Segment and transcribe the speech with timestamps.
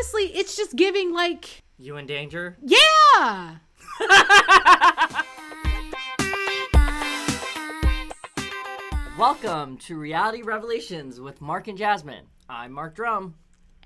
[0.00, 2.56] honestly, it's just giving like, You in danger?
[2.64, 3.56] yeah.
[9.18, 12.24] Welcome to Reality Revelations with Mark and Jasmine.
[12.48, 13.34] I'm Mark Drum.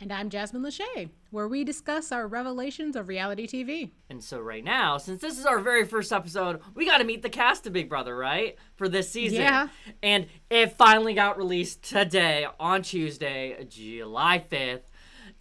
[0.00, 3.90] And I'm Jasmine Lachey, where we discuss our revelations of reality TV.
[4.08, 7.22] And so, right now, since this is our very first episode, we got to meet
[7.22, 8.56] the cast of Big Brother, right?
[8.76, 9.40] For this season.
[9.40, 9.69] Yeah.
[10.01, 14.83] And it finally got released today on Tuesday, July 5th.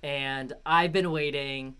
[0.03, 1.75] And I've been waiting.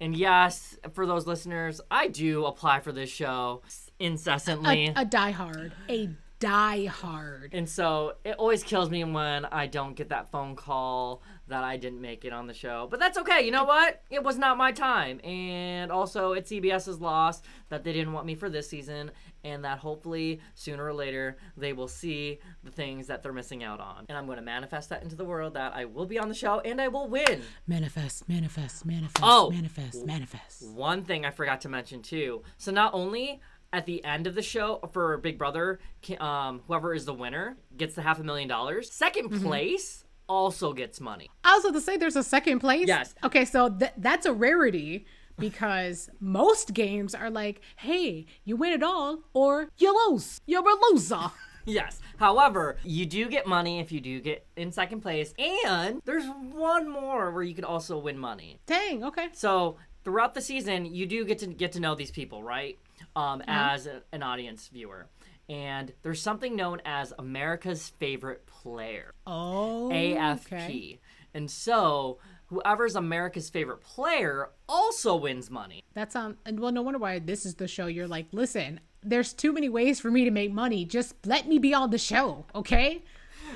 [0.00, 3.62] And yes, for those listeners, I do apply for this show
[4.00, 4.88] incessantly.
[4.88, 7.50] A, a diehard, a diehard.
[7.52, 11.76] And so it always kills me when I don't get that phone call that I
[11.76, 12.88] didn't make it on the show.
[12.90, 13.42] But that's okay.
[13.44, 14.02] You know what?
[14.10, 15.20] It was not my time.
[15.24, 19.10] And also, it's CBS's loss that they didn't want me for this season.
[19.44, 23.80] And that hopefully, sooner or later, they will see the things that they're missing out
[23.80, 24.06] on.
[24.08, 26.34] And I'm going to manifest that into the world that I will be on the
[26.34, 27.42] show and I will win.
[27.66, 29.50] Manifest, manifest, manifest, Oh.
[29.50, 30.66] manifest, manifest.
[30.74, 32.42] One thing I forgot to mention too.
[32.56, 33.40] So not only
[33.72, 35.80] at the end of the show for Big Brother,
[36.20, 38.90] um, whoever is the winner gets the half a million dollars.
[38.90, 40.01] 2nd place
[40.32, 41.28] also gets money.
[41.44, 42.88] I was about to say there's a second place.
[42.88, 43.14] Yes.
[43.22, 45.04] Okay, so th- that's a rarity
[45.38, 50.40] because most games are like, hey, you win it all or you lose.
[50.46, 51.18] You're a loser.
[51.64, 52.00] Yes.
[52.16, 56.88] However, you do get money if you do get in second place, and there's one
[56.90, 58.58] more where you can also win money.
[58.66, 59.28] Dang, okay.
[59.32, 62.80] So throughout the season, you do get to get to know these people, right?
[63.14, 65.06] Um, as a- an audience viewer,
[65.48, 69.14] and there's something known as America's favorite player.
[69.26, 70.46] Oh, AFP.
[70.46, 71.00] okay.
[71.34, 75.82] And so, whoever's America's favorite player also wins money.
[75.94, 76.36] That's on.
[76.44, 77.86] And well, no wonder why this is the show.
[77.86, 80.84] You're like, listen, there's too many ways for me to make money.
[80.84, 83.02] Just let me be on the show, okay?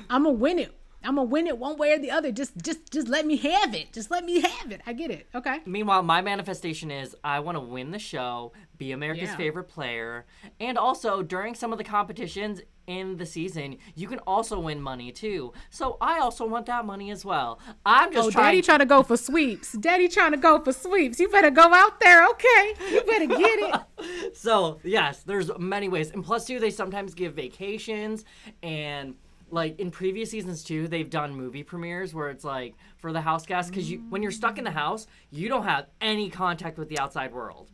[0.09, 0.73] I'm gonna win it.
[1.07, 2.31] I'm gonna win it one way or the other.
[2.33, 3.93] Just, just, just let me have it.
[3.93, 4.81] Just let me have it.
[4.85, 5.27] I get it.
[5.33, 5.59] Okay.
[5.65, 9.37] Meanwhile, my manifestation is I want to win the show, be America's Yeah.
[9.37, 10.25] favorite player,
[10.59, 15.11] and also during some of the competitions in the season, you can also win money
[15.13, 15.53] too.
[15.69, 17.59] So I also want that money as well.
[17.85, 18.45] I'm just Oh, trying.
[18.45, 19.73] daddy trying to go for sweeps.
[19.73, 21.19] Daddy trying to go for sweeps.
[21.19, 22.73] You better go out there, okay?
[22.91, 23.81] You better get it.
[24.35, 28.25] So yes, there's many ways, and plus too, they sometimes give vacations
[28.61, 29.15] and.
[29.49, 33.45] Like in previous seasons too, they've done movie premieres where it's like for the house
[33.45, 36.89] guests because you when you're stuck in the house, you don't have any contact with
[36.89, 37.71] the outside world.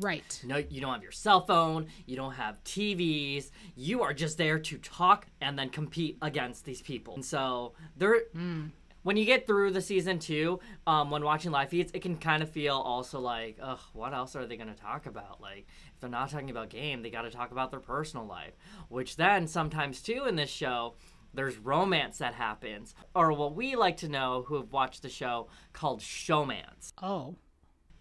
[0.00, 0.40] Right.
[0.44, 1.86] No, you don't have your cell phone.
[2.06, 3.50] You don't have TVs.
[3.76, 7.14] You are just there to talk and then compete against these people.
[7.14, 8.66] And so there, hmm.
[9.04, 12.42] When you get through the season two, um, when watching live feeds, it can kind
[12.42, 15.40] of feel also like, ugh, what else are they going to talk about?
[15.40, 18.54] Like, if they're not talking about game, they got to talk about their personal life.
[18.88, 20.94] Which then sometimes too in this show.
[21.36, 25.48] There's romance that happens, or what we like to know who have watched the show
[25.72, 27.34] called showmance Oh.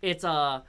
[0.03, 0.63] it's a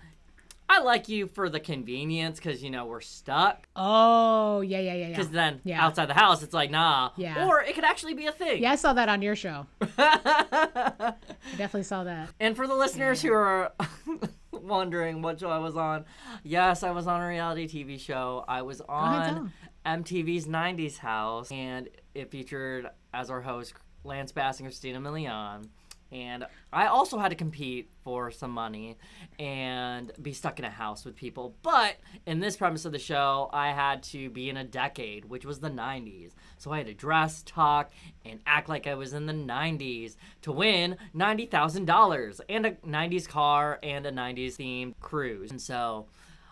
[0.69, 3.69] I like you for the convenience because you know we're stuck.
[3.77, 5.09] Oh, yeah, yeah, yeah, yeah.
[5.11, 5.85] Because then Yeah.
[5.85, 7.11] outside the house, it's like nah.
[7.17, 7.47] Yeah.
[7.47, 8.63] Or it could actually be a thing.
[8.63, 9.67] Yeah, I saw that on your show.
[9.99, 11.15] I
[11.57, 12.31] definitely saw that.
[12.41, 13.73] And for the listeners who are
[14.53, 16.05] wondering what show I was on,
[16.43, 18.45] yes, I was on a reality TV show.
[18.49, 19.53] I was ahead, on
[19.87, 25.67] MTV's '90s House, and it featured as our host Lance Bass and Christina Milian.
[26.15, 28.97] And I also had to compete for some money
[29.41, 31.57] and be stuck in a house with people.
[31.63, 35.45] But in this premise of the show, I had to be in a decade, which
[35.45, 36.31] was the 90s.
[36.57, 37.91] So I had to dress, talk,
[38.25, 43.81] and act like I was in the 90s to win $90,000 and a 90s car
[43.83, 45.51] and a 90s themed cruise.
[45.51, 46.07] And so,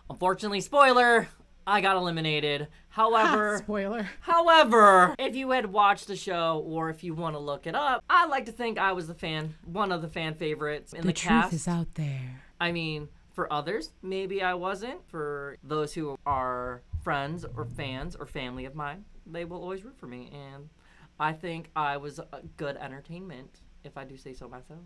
[0.09, 1.29] unfortunately, spoiler,
[1.65, 2.67] I got eliminated.
[2.89, 4.09] However, Spoiler.
[4.21, 8.03] However, if you had watched the show or if you want to look it up,
[8.09, 11.13] I like to think I was the fan, one of the fan favorites in the,
[11.13, 11.67] cast.
[11.67, 12.43] out there.
[12.59, 15.07] I mean, for others, maybe I wasn't.
[15.07, 19.97] For those who are friends or fans or family of mine, they will always root
[19.97, 20.29] for me.
[20.31, 20.69] And
[21.19, 22.19] I think I was
[22.57, 24.79] good entertainment, if I do say so myself.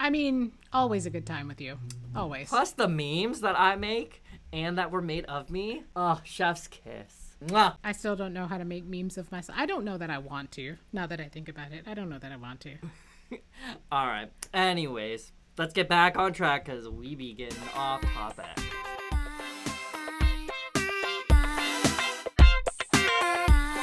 [0.00, 1.78] I mean, always a good time with you.
[2.16, 2.48] Always.
[2.48, 4.23] Plus the memes that I make
[4.54, 5.82] and that were made of me.
[5.96, 7.34] Oh, chef's kiss.
[7.44, 7.74] Mwah.
[7.82, 9.58] I still don't know how to make memes of myself.
[9.60, 10.76] I don't know that I want to.
[10.92, 12.76] Now that I think about it, I don't know that I want to.
[13.92, 14.30] All right.
[14.54, 18.46] Anyways, let's get back on track because we be getting off topic.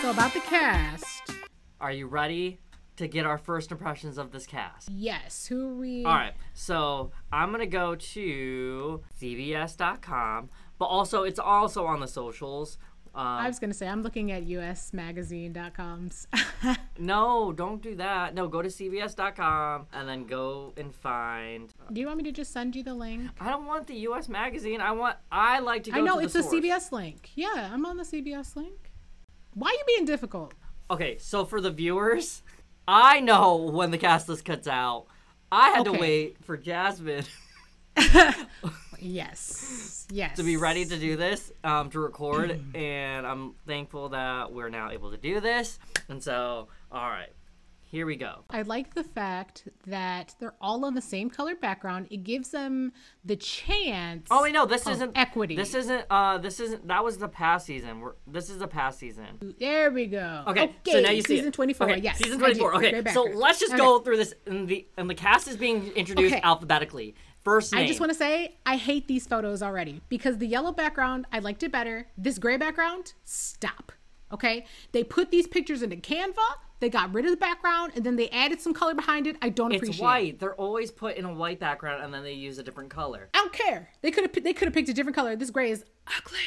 [0.01, 1.33] So about the cast.
[1.81, 2.59] Are you ready
[2.97, 4.89] to get our first impressions of this cast?
[4.89, 5.47] Yes.
[5.47, 6.05] Who are we?
[6.05, 6.33] All right.
[6.53, 12.77] So I'm gonna go to CBS.com, but also it's also on the socials.
[13.13, 16.27] I um, was gonna say I'm looking at usmagazine.com's.
[17.01, 18.35] No, don't do that.
[18.35, 21.73] No, go to CBS.com and then go and find.
[21.81, 23.23] Uh, do you want me to just send you the link?
[23.39, 24.29] I don't want the U.S.
[24.29, 24.81] magazine.
[24.81, 25.17] I want.
[25.31, 25.97] I like to go.
[25.97, 26.11] To the CBS.
[26.11, 26.53] I know to it's the a source.
[26.53, 27.29] CBS link.
[27.33, 28.91] Yeah, I'm on the CBS link.
[29.55, 30.53] Why are you being difficult?
[30.91, 32.44] Okay, so for the viewers,
[32.88, 35.06] I know when the cast list cuts out.
[35.51, 37.25] I had to wait for Jasmine
[39.00, 40.07] Yes.
[40.12, 40.38] Yes.
[40.38, 44.92] to be ready to do this, um, to record, and I'm thankful that we're now
[44.92, 45.80] able to do this.
[46.07, 47.31] And so, all right,
[47.91, 48.45] here we go.
[48.49, 52.07] I like the fact that they're all on the same color background.
[52.09, 52.93] It gives them
[53.25, 54.27] the chance.
[54.31, 55.57] Oh wait, no, this isn't equity.
[55.57, 56.05] This isn't.
[56.09, 56.88] Uh, this isn't.
[56.88, 57.99] That was the past season.
[57.99, 59.55] We're, this is the past season.
[59.59, 60.45] There we go.
[60.47, 61.89] Okay, so now you see season 24.
[61.91, 62.75] Okay, Yes, season 24.
[62.75, 63.81] Okay, so let's just Okay.
[63.81, 64.33] go through this.
[64.47, 66.41] And the and the cast is being introduced Okay.
[66.41, 67.15] alphabetically.
[67.44, 67.83] First name.
[67.83, 71.39] I just want to say I hate these photos already because the yellow background I
[71.39, 72.07] liked it better.
[72.17, 73.91] This gray background, stop.
[74.33, 76.36] Okay, they put these pictures into Canva.
[76.80, 79.36] They got rid of the background and then they added some color behind it.
[79.42, 80.01] I don't It's appreciate.
[80.01, 80.04] it.
[80.04, 80.39] white.
[80.39, 83.30] They're always put in a white background and then they use a different color.
[83.36, 83.89] I don't care.
[84.01, 85.36] They could have they could have picked a different color.
[85.36, 86.39] This gray is ugly.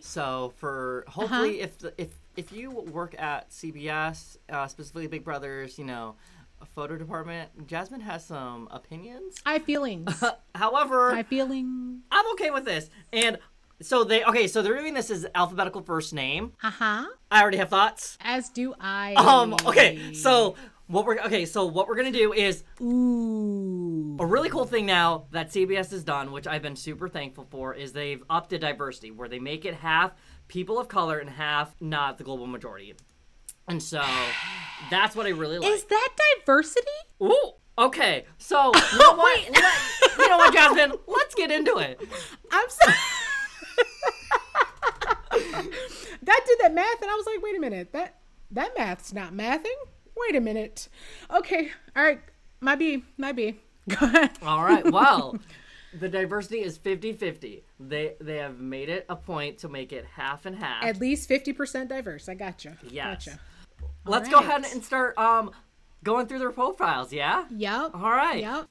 [0.00, 5.78] So for hopefully if the, if if you work at CBS, uh, specifically Big Brothers,
[5.78, 6.16] you know,
[6.60, 9.36] a photo department, Jasmine has some opinions.
[9.46, 10.22] I have feelings.
[10.54, 12.02] However, I have feelings.
[12.10, 12.90] I'm okay with this.
[13.12, 13.38] And
[13.82, 16.52] so they okay, so they're doing this as alphabetical first name.
[16.62, 17.06] Uh huh.
[17.30, 18.16] I already have thoughts.
[18.20, 19.14] As do I.
[19.14, 20.56] Um okay, so
[20.86, 24.16] what we're okay, so what we're gonna do is Ooh.
[24.20, 27.74] a really cool thing now that CBS has done, which I've been super thankful for,
[27.74, 30.12] is they've upped the diversity where they make it half
[30.48, 32.94] people of color and half not the global majority.
[33.66, 34.02] And so
[34.90, 35.70] that's what I really like.
[35.70, 36.86] Is that diversity?
[37.22, 38.26] Ooh, okay.
[38.36, 39.46] So you know what?
[40.18, 40.92] You know what, Jasmine?
[41.06, 42.00] Let's get into it.
[42.50, 42.94] I'm sorry.
[45.30, 49.32] That did that math, and I was like, wait a minute, that that math's not
[49.32, 49.76] mathing.
[50.16, 50.88] Wait a minute.
[51.34, 52.20] Okay, all right,
[52.60, 53.58] might be, might be.
[53.88, 54.30] Go ahead.
[54.42, 54.90] All right.
[54.90, 55.36] Well,
[55.98, 57.62] the diversity is 50-50.
[57.80, 60.84] They they have made it a point to make it half and half.
[60.84, 62.28] At least fifty percent diverse.
[62.28, 62.78] I gotcha.
[62.88, 63.26] Yes.
[63.26, 63.40] Gotcha.
[64.06, 65.50] Let's go ahead and start um
[66.02, 67.44] going through their profiles, yeah?
[67.50, 67.90] Yep.
[67.94, 68.40] All right.
[68.40, 68.68] Yep.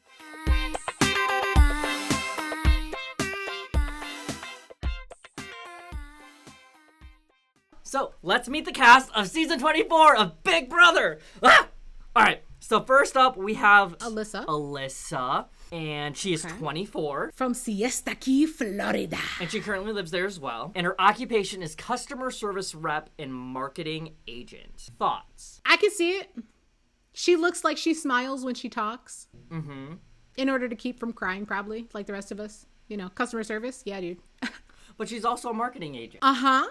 [7.94, 11.20] So let's meet the cast of season 24 of Big Brother.
[11.44, 11.68] Ah!
[12.16, 12.42] All right.
[12.60, 14.48] So first up, we have Alyssa.
[14.48, 16.58] Alyssa, and she is Okay.
[16.58, 19.20] 24, From Siesta Key, Florida.
[19.40, 20.72] and she currently lives there as well.
[20.74, 24.90] And her occupation is customer service rep and marketing agent.
[24.98, 25.62] Thoughts?
[25.64, 26.32] I can see it.
[27.14, 29.28] She looks like she smiles when she talks.
[29.52, 29.98] Mm-hmm.
[30.38, 32.66] In order to keep from crying, probably like the rest of us.
[32.88, 33.84] You know, customer service.
[33.86, 34.18] Yeah, dude.
[34.96, 36.20] But she's also a marketing agent.
[36.24, 36.68] Uh huh.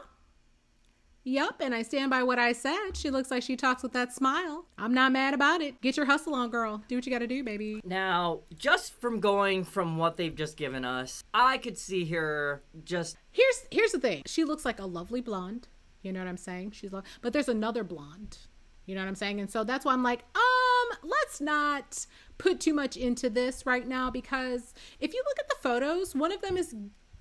[1.25, 2.95] Yup, and I stand by what I said.
[2.95, 4.67] She looks like she talks with that smile.
[4.77, 5.81] I'm not mad about it.
[5.81, 6.83] Get your hustle on, girl.
[6.89, 7.81] Do what you gotta do, baby.
[7.85, 13.17] Now, just from going from what they've just given us, I could see her just
[13.31, 14.23] Here's here's the thing.
[14.27, 15.69] She looks like a lovely blonde.
[16.03, 16.73] You know what I'm saying?
[16.73, 18.39] She's lo- but there's another blonde.
[18.87, 19.41] You know what I'm saying?
[19.41, 22.05] And so that's why I'm like, um, let's not
[22.39, 26.33] put too much into this right now because if you look at the photos, one
[26.33, 26.75] of them is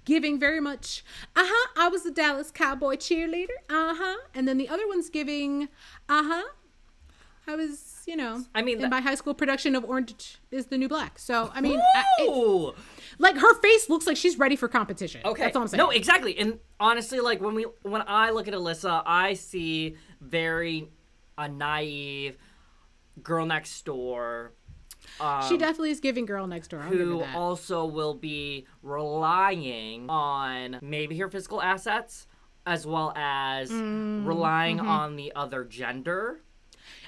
[0.06, 1.04] giving very much,
[1.36, 5.10] uh huh, I was a Dallas Cowboy cheerleader, uh huh, and then the other one's
[5.10, 5.64] giving,
[6.10, 6.44] uh huh,
[7.48, 10.78] I was, you know, I mean, in my high school production of Orange is the
[10.78, 11.18] New Black.
[11.18, 12.72] So I mean, I,
[13.18, 15.22] like her face looks like she's ready for competition.
[15.26, 15.44] Okay.
[15.44, 15.80] that's all I'm saying.
[15.80, 16.38] No, exactly.
[16.38, 20.90] And honestly, like when we when I look at Alyssa, I see very
[21.38, 22.38] a naive
[23.22, 24.54] girl next door
[25.20, 26.82] um, She definitely is giving girl next door.
[26.82, 32.28] I'll who also will be relying on maybe her physical assets
[32.66, 34.88] as well as Mm, relying mm-hmm.
[34.88, 36.42] on the other gender.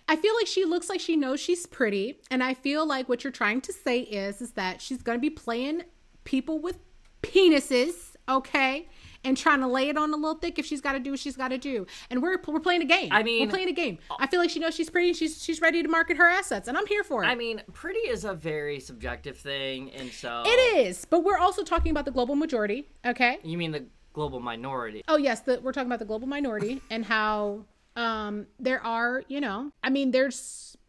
[0.07, 3.24] I feel like she looks like she knows she's pretty, and I feel like what
[3.24, 5.83] you're trying to say is is that she's gonna be playing
[6.24, 6.79] people with
[7.22, 8.88] penises, okay,
[9.23, 11.19] and trying to lay it on a little thick if she's got to do what
[11.19, 11.85] she's got to do.
[12.09, 13.09] And we're we're playing a game.
[13.11, 13.99] I mean- we're playing a game.
[14.19, 15.09] I feel like she knows she's pretty.
[15.09, 17.27] and She's she's ready to market her assets, and I'm here for it.
[17.27, 21.63] I mean, pretty is a very subjective thing, and so it is, but we're also
[21.63, 23.39] talking about the global majority, okay?
[23.43, 25.03] You mean the global minority?
[25.07, 27.65] Oh yes, the, we're talking about the global minority and how
[27.95, 30.79] um there are, you know, I mean there's uh,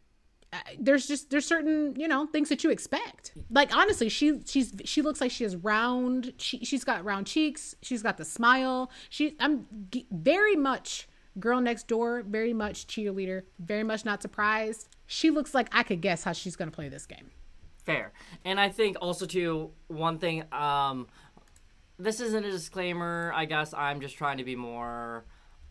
[0.78, 5.02] there's just there's certain you know things that you expect like honestly she she's she
[5.02, 9.36] looks like she has round she, she's got round cheeks she's got the smile she
[9.40, 11.08] i'm g- very much
[11.38, 16.00] girl next door very much cheerleader very much not surprised she looks like i could
[16.00, 17.30] guess how she's gonna play this game
[17.84, 18.12] Fair.
[18.46, 21.06] And I think also too one thing um
[21.98, 23.32] this isn't a disclaimer.
[23.34, 25.24] I guess I'm just trying to be more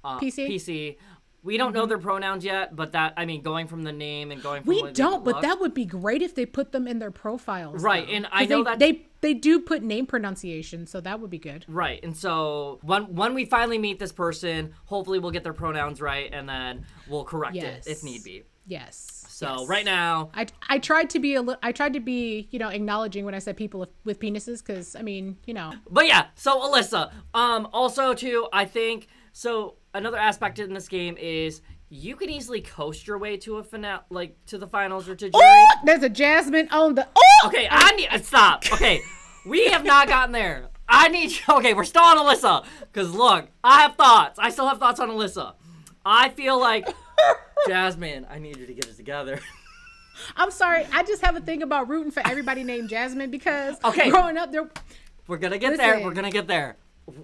[0.03, 0.47] uh, PC?
[0.47, 0.97] PC.
[1.43, 4.41] We don't know their pronouns yet, but that I mean, going from the name and
[4.41, 6.99] going from We don't, but look- that would be great if they put them in
[6.99, 7.83] their profiles.
[7.83, 8.13] Right, though.
[8.13, 11.37] and I know they, that- they they do put name pronunciation, so that would be
[11.39, 11.65] good.
[11.67, 16.01] Right, and so when when we finally meet this person, hopefully we'll get their pronouns
[16.01, 17.87] right, and then we'll correct Yes.
[17.87, 18.43] it if need be.
[18.65, 19.25] Yes.
[19.27, 19.67] So yes.
[19.67, 22.69] right now, I, I tried to be a li- I tried to be you know
[22.69, 26.27] acknowledging when I said people with, with penises because I mean you know But yeah,
[26.35, 27.11] so Alyssa.
[27.33, 29.75] Um, also too, I think so.
[29.93, 34.01] Another aspect in this game is you can easily coast your way to a finale,
[34.09, 35.31] like to the finals or to jury.
[35.35, 38.63] oh there's a Jasmine on the oh Okay, I need uh, stop.
[38.73, 39.01] Okay,
[39.45, 40.69] we have not gotten there.
[40.89, 41.37] I need you.
[41.57, 42.65] Okay, we're still on Alyssa.
[42.93, 44.39] Cause look, I have thoughts.
[44.39, 45.53] I still have thoughts on Alyssa.
[46.05, 46.87] I feel like
[47.67, 48.25] Jasmine.
[48.29, 49.39] I need you to get it together.
[50.37, 54.09] I'm sorry I just have a thing about rooting for everybody named Jasmine because Okay.
[54.11, 54.69] growing up there
[55.27, 55.99] We're gonna get there.
[56.01, 56.77] We're gonna get there.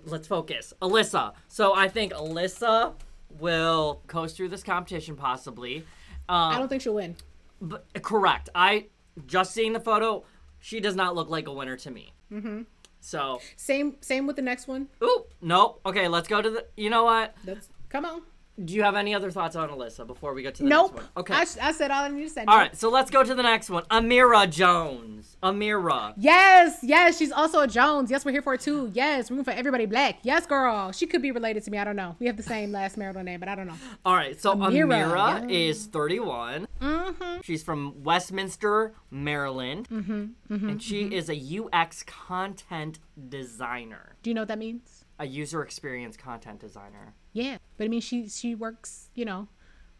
[0.06, 0.74] Let's focus.
[0.82, 1.34] Alyssa.
[1.48, 2.94] So I think Alyssa
[3.40, 5.86] will coast through this competition possibly.
[6.28, 7.16] Um, I don't think she'll win.
[7.62, 8.50] But, correct.
[8.56, 8.88] I
[9.26, 10.24] just seeing the photo,
[10.60, 12.14] she does not look like a winner to me.
[12.32, 12.62] Mm-hmm.
[13.02, 14.90] So, Same same with the next one.
[15.02, 15.80] oop, nope.
[15.86, 16.66] Okay, let's go to the.
[16.76, 17.34] You know what?
[17.46, 18.22] That's come on.
[18.66, 20.94] Do you have any other thoughts on Alyssa before we get to the Nope.
[20.96, 21.10] next one?
[21.18, 21.34] Okay.
[21.34, 22.44] I, I said all I need to say.
[22.46, 23.84] All right, so let's go to the next one.
[23.86, 25.38] Ameerah Jones.
[25.42, 26.14] Ameerah.
[26.18, 28.12] Yes, yes, she's also a Jones.
[28.12, 28.92] Yes, we're here for it too.
[28.94, 30.18] Yes, room for everybody black.
[30.24, 30.92] Yes, girl.
[30.92, 31.78] She could be related to me.
[31.78, 32.16] I don't know.
[32.20, 33.76] We have the same last marital name, but I don't know.
[34.06, 36.68] All right, so Ameerah, Ameerah, is 31.
[36.82, 37.42] Mm-hmm.
[37.44, 39.88] She's from Westminster, Maryland.
[39.90, 43.00] Mm-hmm, and she is a UX content
[43.30, 45.06] designer, Do you know what that means?
[45.22, 47.14] a user experience content designer.
[47.34, 49.48] Yeah, but I mean, she she works, you know,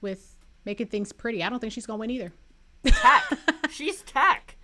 [0.02, 1.44] with making things pretty.
[1.44, 2.34] I don't think she's gonna win either.
[2.86, 3.24] Tech.
[3.72, 4.56] She's tech.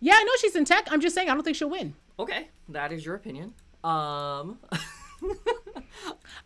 [0.00, 0.88] Yeah, I know she's in tech.
[0.90, 1.94] I'm just saying, I don't think she'll win.
[2.18, 3.54] Okay, that is your opinion.
[3.84, 4.58] Um,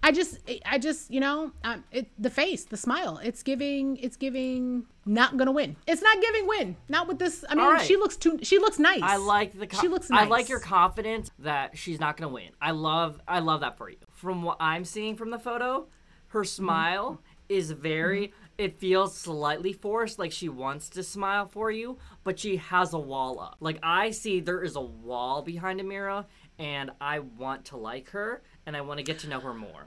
[0.02, 3.18] I just, I just, you know, um, it, the face, the smile.
[3.22, 5.76] It's giving, it's giving, not gonna win.
[5.86, 6.76] It's not giving win.
[6.88, 7.44] Not with this.
[7.48, 7.82] I mean, right.
[7.86, 8.38] she looks too.
[8.42, 9.02] She looks nice.
[9.02, 9.66] I like the.
[9.66, 10.26] Co- She looks Nice.
[10.26, 12.50] I like your confidence that she's not gonna win.
[12.60, 13.20] I love.
[13.28, 13.96] I love that for you.
[14.12, 15.86] From what I'm seeing from the photo,
[16.28, 16.46] her Mm-hmm.
[16.64, 18.32] smile is very.
[18.56, 22.98] It feels slightly forced, like she wants to smile for you, but she has a
[22.98, 23.56] wall up.
[23.60, 26.24] Like I see, there is a wall behind Ameerah,
[26.58, 29.86] and I want to like her, and I want to get to know her more.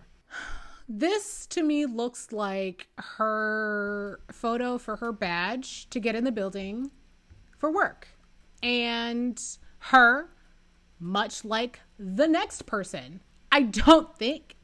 [0.90, 6.92] This to me looks like her photo for her badge to get in the building
[7.58, 8.08] for work.
[8.64, 9.42] And
[9.80, 10.30] her,
[11.00, 13.20] much like the next person,
[13.52, 14.56] I don't think,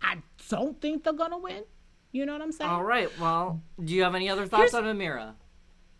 [0.00, 1.64] I don't think they're gonna win.
[2.12, 2.70] You know what I'm saying?
[2.70, 3.10] All right.
[3.20, 5.34] Well, do you have any other thoughts Here's- on Ameerah?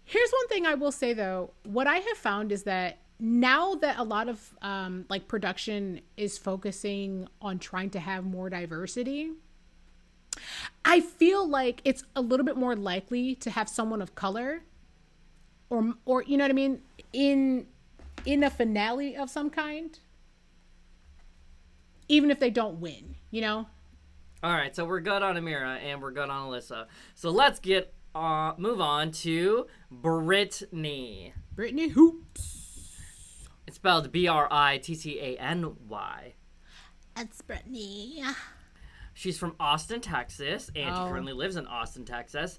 [0.05, 1.53] Here's one thing I will say though.
[1.65, 6.39] What I have found is that now that a lot of um, like production is
[6.39, 9.33] focusing on trying to have more diversity,
[10.85, 14.63] I feel like it's a little bit more likely to have someone of color,
[15.69, 16.81] or or you know what I mean
[17.13, 17.67] in
[18.25, 19.99] in a finale of some kind,
[22.09, 23.17] even if they don't win.
[23.31, 23.67] You know,
[24.43, 26.87] All right, so we're good on Ameerah and we're good on Alyssa.
[27.15, 31.35] So let's get uh move on to Brittany.
[31.55, 32.60] Brittany Hoopes.
[33.71, 36.33] It's spelled B R I T T A N Y.
[37.15, 38.21] That's Brittany.
[39.15, 41.07] She's from Austin, Texas, and she Oh.
[41.09, 42.59] currently lives in Austin, Texas.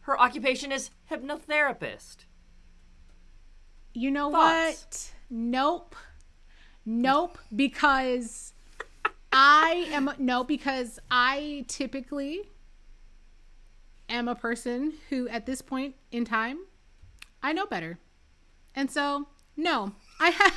[0.00, 2.26] Her occupation is hypnotherapist.
[3.94, 4.82] You know Thoughts?
[4.82, 5.12] what?
[5.30, 5.96] Nope.
[6.84, 7.38] Nope.
[7.54, 8.52] Because
[9.32, 12.50] I am no, because I typically
[14.10, 16.58] am a person who at this point in time
[17.42, 17.98] I know better.
[18.74, 19.92] And so no.
[20.18, 20.52] I have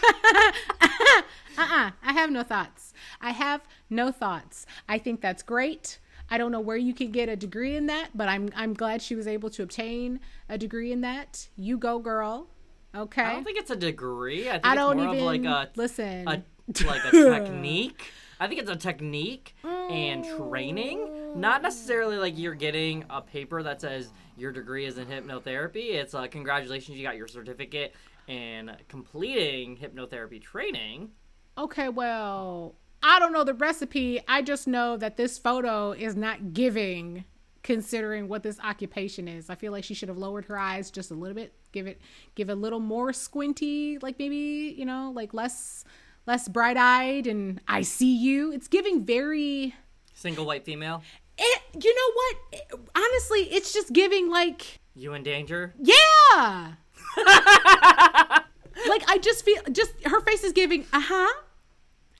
[1.58, 2.94] uh-uh, I have no thoughts.
[3.22, 4.66] I have no thoughts.
[4.88, 6.00] I think that's great.
[6.30, 9.02] I don't know where you can get a degree in that, but I'm I'm glad
[9.02, 11.50] she was able to obtain a degree in that.
[11.56, 12.48] You go, girl.
[12.96, 13.22] Okay.
[13.22, 14.48] I don't think it's a degree.
[14.50, 16.28] I think I it's don't more of like a listen.
[16.28, 16.44] a
[16.86, 18.12] like a technique.
[18.40, 23.82] I think it's a technique and training, not necessarily like you're getting a paper that
[23.82, 25.94] says your degree is in hypnotherapy.
[25.96, 27.94] It's uh, congratulations, you got your certificate
[28.30, 31.10] in completing hypnotherapy training.
[31.58, 34.22] okay, well, I don't know the recipe.
[34.28, 37.24] I just know that this photo is not giving
[37.64, 39.50] considering what this occupation is.
[39.50, 41.54] I feel like she should have lowered her eyes just a little bit.
[41.72, 42.00] Give it
[42.36, 45.84] give a little more squinty, like maybe, you know, like less
[46.28, 48.52] less bright-eyed and I see you.
[48.54, 49.74] It's giving very
[50.14, 51.02] Single white female,
[51.38, 52.36] it, you know what?
[52.52, 55.74] It- honestly, it's just giving like you in danger?
[55.82, 56.74] Yeah.
[57.18, 61.34] like I just feel just her face is giving uh huh,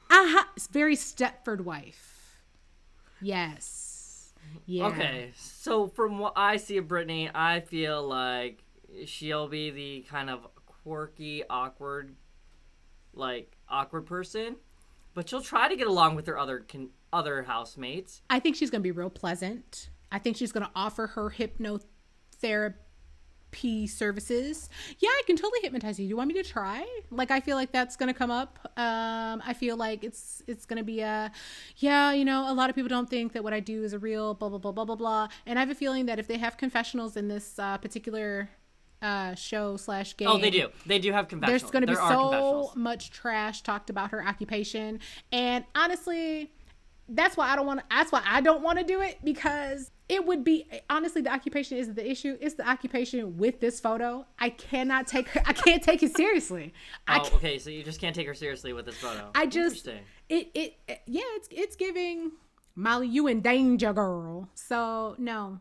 [0.10, 0.44] uh huh.
[0.56, 2.42] It's very Stepford wife.
[3.22, 4.34] Yes.
[4.66, 4.88] Yeah.
[4.88, 8.64] Okay, so from what I see of Brittany, I feel like
[9.06, 10.48] she'll be the kind of
[10.84, 12.16] quirky, awkward,
[13.14, 14.56] like awkward person,
[15.14, 18.22] but she'll try to get along with her other con- other housemates.
[18.30, 19.90] I think she's gonna be real pleasant.
[20.12, 22.76] I think she's gonna offer her hypnotherapy
[23.54, 24.70] services.
[25.00, 26.06] Yeah, I can totally hypnotize you.
[26.06, 26.86] Do you want me to try?
[27.12, 28.60] Like I feel like that's gonna come up.
[28.78, 31.32] Um, I feel like it's it's gonna be a
[31.78, 34.00] yeah, you know, a lot of people don't think that what I do is a
[34.00, 35.28] real blah blah blah blah blah blah.
[35.46, 38.50] And I have a feeling that if they have confessionals in this uh, particular
[39.02, 40.70] uh, show slash game, Oh, they do.
[40.86, 41.62] They do have confessionals.
[41.62, 45.00] there's going to be so much trash talked about her occupation,
[45.32, 46.52] and honestly,
[47.10, 47.80] that's why I don't want.
[47.80, 51.32] to That's why I don't want to do it because it would be honestly the
[51.32, 52.38] occupation isn't the issue.
[52.40, 54.26] It's the occupation with this photo.
[54.40, 55.28] I cannot take.
[55.30, 56.74] her I can't take it seriously.
[57.08, 57.60] Oh, okay.
[57.60, 59.30] So you just can't take her seriously with this photo.
[59.36, 60.06] I just Interesting.
[60.30, 61.22] it, it it yeah.
[61.36, 62.32] It's it's giving
[62.76, 64.50] Molly you in danger, girl.
[64.56, 65.60] So no.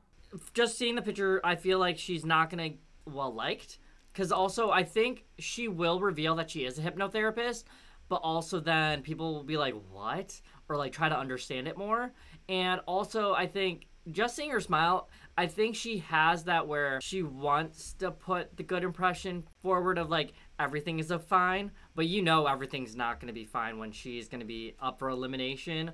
[0.54, 2.70] just seeing the picture, I feel like she's not gonna
[3.06, 3.78] well liked.
[4.12, 7.64] Because also, I think she will reveal that she is a hypnotherapist,
[8.08, 12.12] but also then people will be like, "What?" Or like try to understand it more.
[12.48, 17.22] And also, I think just seeing her smile, I think she has that where she
[17.22, 22.22] wants to put the good impression forward of like everything is a fine, but you
[22.22, 25.92] know everything's not gonna be fine when she's gonna be up for elimination,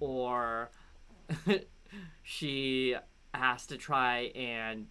[0.00, 0.70] or
[2.22, 2.96] she
[3.34, 4.86] has to try and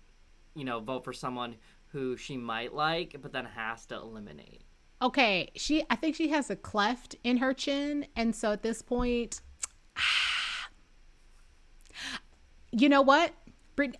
[0.55, 1.55] you know vote for someone
[1.87, 4.63] who she might like but then has to eliminate
[5.01, 8.83] Okay, she I think she has a cleft in her chin, and so at this
[8.83, 9.41] point,
[12.71, 13.33] you know what?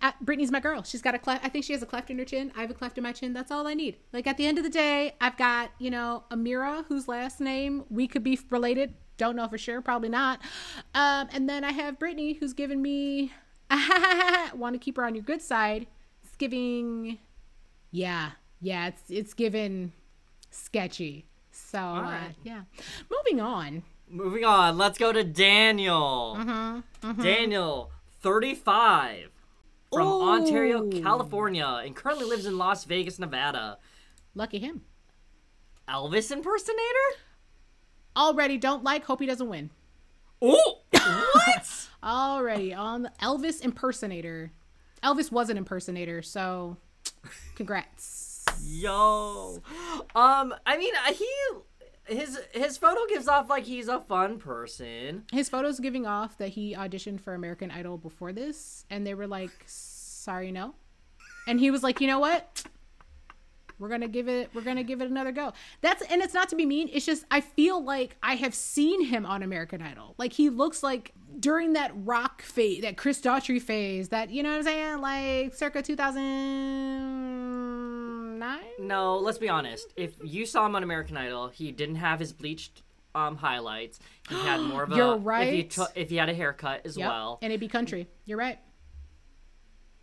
[0.00, 0.84] Uh, Brittany's my girl.
[0.84, 1.44] She's got a cleft.
[1.44, 2.52] I think she has a cleft in her chin.
[2.56, 3.32] I have a cleft in my chin.
[3.32, 3.96] That's all I need.
[4.12, 7.84] Like at the end of the day, I've got you know Ameerah, whose last name
[7.90, 8.94] we could be related.
[9.16, 9.80] Don't know for sure.
[9.82, 10.40] Probably not.
[10.94, 13.32] Um, and then I have Brittany, who's given me.
[14.54, 15.88] Want to keep her on your good side.
[16.22, 17.18] It's giving.
[17.90, 18.86] Yeah, yeah.
[18.86, 19.92] It's it's given
[20.52, 21.26] sketchy.
[21.50, 22.62] So uh, yeah.
[23.10, 23.82] Moving on.
[24.08, 29.30] moving on let's go to daniel Mm-hmm, daniel 35
[29.92, 30.22] from Ooh.
[30.22, 33.78] ontario california and currently lives in las vegas nevada
[34.34, 34.82] Lucky him.
[35.88, 37.08] elvis impersonator
[38.14, 39.04] Already don't like.
[39.04, 39.70] Hope he doesn't win.
[40.42, 44.52] oh what Already on the Elvis impersonator.
[45.02, 46.76] Elvis was an impersonator, so
[47.54, 48.31] congrats.
[48.64, 49.62] Yo,
[50.14, 51.28] um, I mean, uh, he
[52.06, 55.24] his his photo gives off like he's a fun person.
[55.32, 59.26] His photos giving off that he auditioned for American Idol before this, and they were
[59.26, 60.74] like, "Sorry, no,"
[61.46, 62.64] and he was like, "You know what?
[63.78, 64.50] We're gonna give it.
[64.54, 66.88] We're gonna give it another go." That's and it's not to be mean.
[66.92, 70.14] It's just I feel like I have seen him on American Idol.
[70.18, 74.50] Like he looks like during that rock phase, that Chris Daughtry phase, that you know
[74.50, 75.82] what I'm saying, like circa
[78.40, 78.86] 2009.
[78.88, 79.92] No, let's be honest.
[79.96, 82.82] If you saw him on American Idol, he didn't have his bleached
[83.14, 83.98] um highlights.
[84.28, 84.96] He had more of a.
[84.96, 85.20] You're If
[85.74, 85.88] he, right.
[85.94, 87.08] if he had a haircut as Yep.
[87.08, 87.38] well.
[87.42, 88.08] and it'd be country.
[88.24, 88.58] You're right.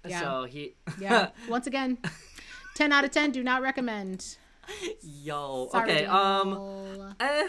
[0.05, 0.21] yeah.
[0.21, 0.75] So he.
[0.99, 1.29] Yeah.
[1.49, 1.97] Once again,
[2.75, 3.31] 10 out of 10.
[3.31, 4.37] Do not recommend.
[5.01, 5.67] Yo.
[5.71, 6.05] Sorry, okay.
[6.05, 6.49] Um.
[6.49, 7.13] Daniel.
[7.19, 7.47] Eh,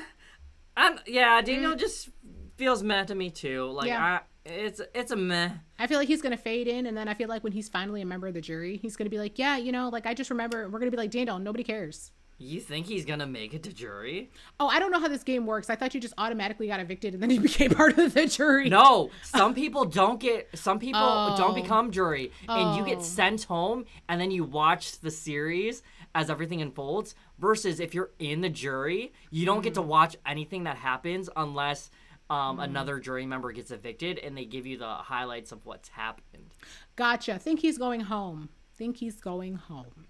[0.76, 2.08] I'm, yeah, Daniel just
[2.56, 3.64] feels mad to me too.
[3.70, 3.88] Like Mm.
[3.88, 4.02] Yeah.
[4.04, 5.50] I, it's it's a meh.
[5.78, 8.02] I feel like he's gonna fade in, and then I feel like when he's finally
[8.02, 10.30] a member of the jury, he's gonna be like, "Yeah, you know, like I just
[10.30, 12.10] remember." We're gonna be like, "Daniel, nobody cares."
[12.42, 14.30] You think he's gonna make it to jury?
[14.58, 15.68] Oh, I don't know how this game works.
[15.68, 18.70] I thought you just automatically got evicted, and then you became part of the jury.
[18.70, 20.48] No, some people don't get.
[20.54, 21.34] Some people Oh.
[21.36, 22.86] don't become jury, and you Oh.
[22.86, 25.82] get sent home, and then you watch the series
[26.14, 27.14] as everything unfolds.
[27.38, 29.64] Versus if you're in the jury, you don't Mm.
[29.64, 31.90] get to watch anything that happens unless
[32.30, 36.54] um, another jury member gets evicted, and they give you the highlights of what's happened.
[36.96, 37.38] Gotcha.
[37.38, 38.48] Think he's going home.
[38.76, 40.06] Think he's going home.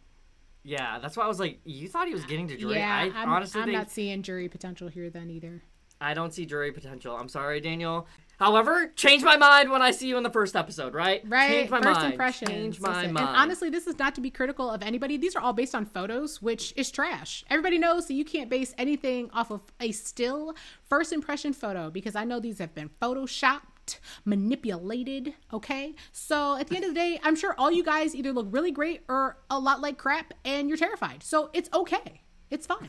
[0.63, 2.77] Yeah, that's why I was like, you thought he was getting to jury.
[2.77, 5.63] yeah, I I'm, honestly I'm think not seeing jury potential here then either.
[6.03, 7.17] I don't see jury potential.
[7.17, 8.07] I'm sorry, Daniel.
[8.41, 11.23] However, change my mind when I see you in the first episode, right?
[11.29, 11.49] Right.
[11.51, 12.13] Change my First mind.
[12.15, 12.51] impressions.
[12.51, 13.29] Change my Listen, mind.
[13.29, 15.19] And honestly, this is not to be critical of anybody.
[15.19, 17.45] These are all based on photos, which is trash.
[17.51, 20.55] Everybody knows that you can't base anything off of a still
[20.89, 25.35] first impression photo because I know these have been photoshopped, manipulated.
[25.53, 25.95] Okay.
[26.13, 28.73] So at the end of the day, I'm sure all you guys either look really
[28.73, 31.23] great or a lot like crap and you're terrified.
[31.23, 32.23] So it's okay.
[32.49, 32.89] It's fine.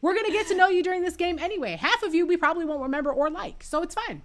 [0.00, 1.74] We're going to get to know you during this game anyway.
[1.74, 3.64] Half of you we probably won't remember or like.
[3.64, 4.22] So it's fine.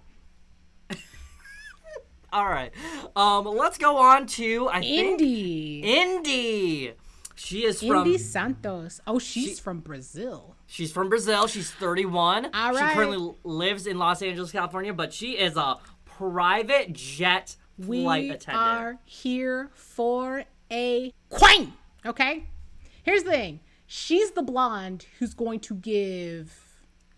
[2.32, 2.72] All right.
[3.14, 5.82] Um, let's go on to I think Indie.
[5.84, 6.92] Indy.
[7.34, 9.00] She is from Indy Santos.
[9.06, 10.54] Oh, she's She- from Brazil.
[10.66, 11.46] She's from Brazil.
[11.46, 12.50] She's 31.
[12.52, 18.02] All She currently lives in Los Angeles, California, but she is a private jet We
[18.02, 18.56] flight attendant.
[18.66, 21.74] are here for a queen.
[22.04, 22.46] Okay.
[23.04, 23.60] Here's the thing.
[23.86, 26.65] She's the blonde who's going to give.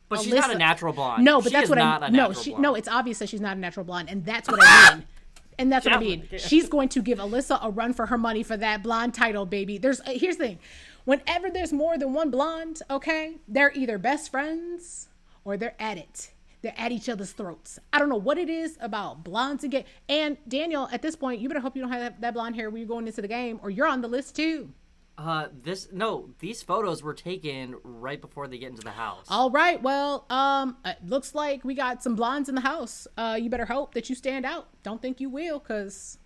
[0.09, 1.25] But she's not a natural blonde.
[1.25, 2.12] No, but She that's what not mean.
[2.12, 2.33] no.
[2.33, 2.75] She no.
[2.75, 5.05] It's obvious that she's not a natural blonde, and that's what I mean.
[5.61, 6.29] And that's what I mean.
[6.38, 9.77] She's going to give Alyssa a run for her money for that blonde title, baby.
[9.77, 10.59] There's uh, here's the thing.
[11.05, 15.09] Whenever there's more than one blonde, okay, they're either best friends
[15.44, 16.31] or they're at it.
[16.62, 17.81] They're at each other's throats.
[17.92, 19.85] I don't know what it is about blondes and gay.
[20.09, 22.81] And Daniel, at this point, you better hope you don't have that blonde hair when
[22.81, 24.71] you're going into the game, or you're on the list too.
[25.19, 26.31] Uh, this no.
[26.39, 29.27] These photos were taken right before they get into the house.
[29.29, 29.83] All right.
[29.83, 33.09] Well, um, it looks like we got some blondes in the house.
[33.17, 34.69] Uh, you better hope that you stand out.
[34.85, 36.19] Don't think you will, cause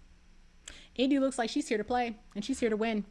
[0.94, 3.06] Indy looks like she's here to play and she's here to win.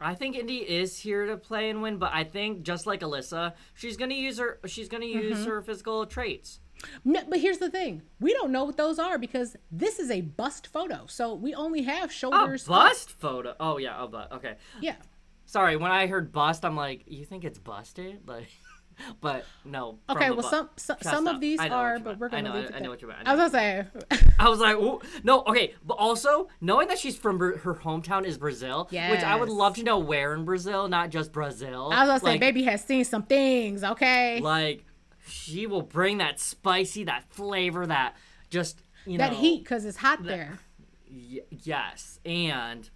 [0.00, 3.54] I think Indy is here to play and win, but I think just like Alyssa,
[3.74, 4.58] she's gonna use her.
[4.66, 5.48] She's gonna use Mm-hmm.
[5.48, 6.58] her physical traits.
[7.04, 10.20] No, but here's the thing: we don't know what those are because this is a
[10.22, 12.64] bust photo, so we only have A shoulders.
[12.64, 12.68] up.
[12.68, 13.54] bust photo.
[13.60, 14.32] Oh yeah, a bust.
[14.32, 14.56] Okay.
[14.80, 14.96] Yeah.
[15.46, 18.20] Sorry, when I heard bust, I'm like, you think it's busted?
[18.28, 18.48] Like,
[19.20, 19.98] but no.
[20.08, 20.30] Okay.
[20.30, 22.76] Well, bu- some some, some of these I are, but we're gonna know, leave I,
[22.76, 23.26] I know what you meant.
[23.26, 24.18] I I, was gonna say.
[24.38, 25.00] I was like, Ooh.
[25.24, 29.48] no, okay, but also knowing that she's from her hometown is Brazil, which I would
[29.48, 31.90] love to know where in Brazil, not just Brazil.
[31.92, 33.82] I was gonna say, baby has seen some things.
[33.82, 34.40] Okay.
[34.40, 34.84] like
[35.26, 38.16] she will bring that spicy, that flavor, that
[38.50, 40.58] just you know that know heat, cause it's hot there.
[41.10, 42.88] Y- yes, and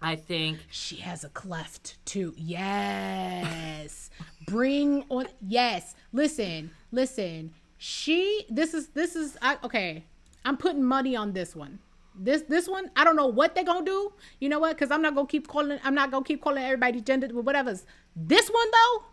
[0.00, 2.34] I think She has a cleft too.
[2.36, 4.10] Yes.
[4.46, 5.94] Bring on yes.
[6.12, 7.52] Listen, listen.
[7.78, 10.04] She this is this is I, okay.
[10.44, 11.80] I'm putting money on this one.
[12.14, 14.12] This this one, I don't know what they're gonna do.
[14.40, 14.76] You know what?
[14.76, 15.78] Because I'm not gonna keep calling.
[15.84, 17.84] I'm not gonna keep calling everybody gendered gender, whatever's.
[18.16, 19.04] This one though,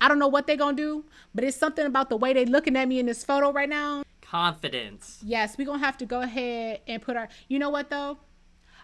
[0.00, 1.04] I don't know what they're gonna do.
[1.34, 4.04] But it's something about the way they're looking at me in this photo right now.
[4.20, 5.20] confidence.
[5.24, 7.28] Yes, we're gonna have to go ahead and put our.
[7.48, 8.18] You know what though?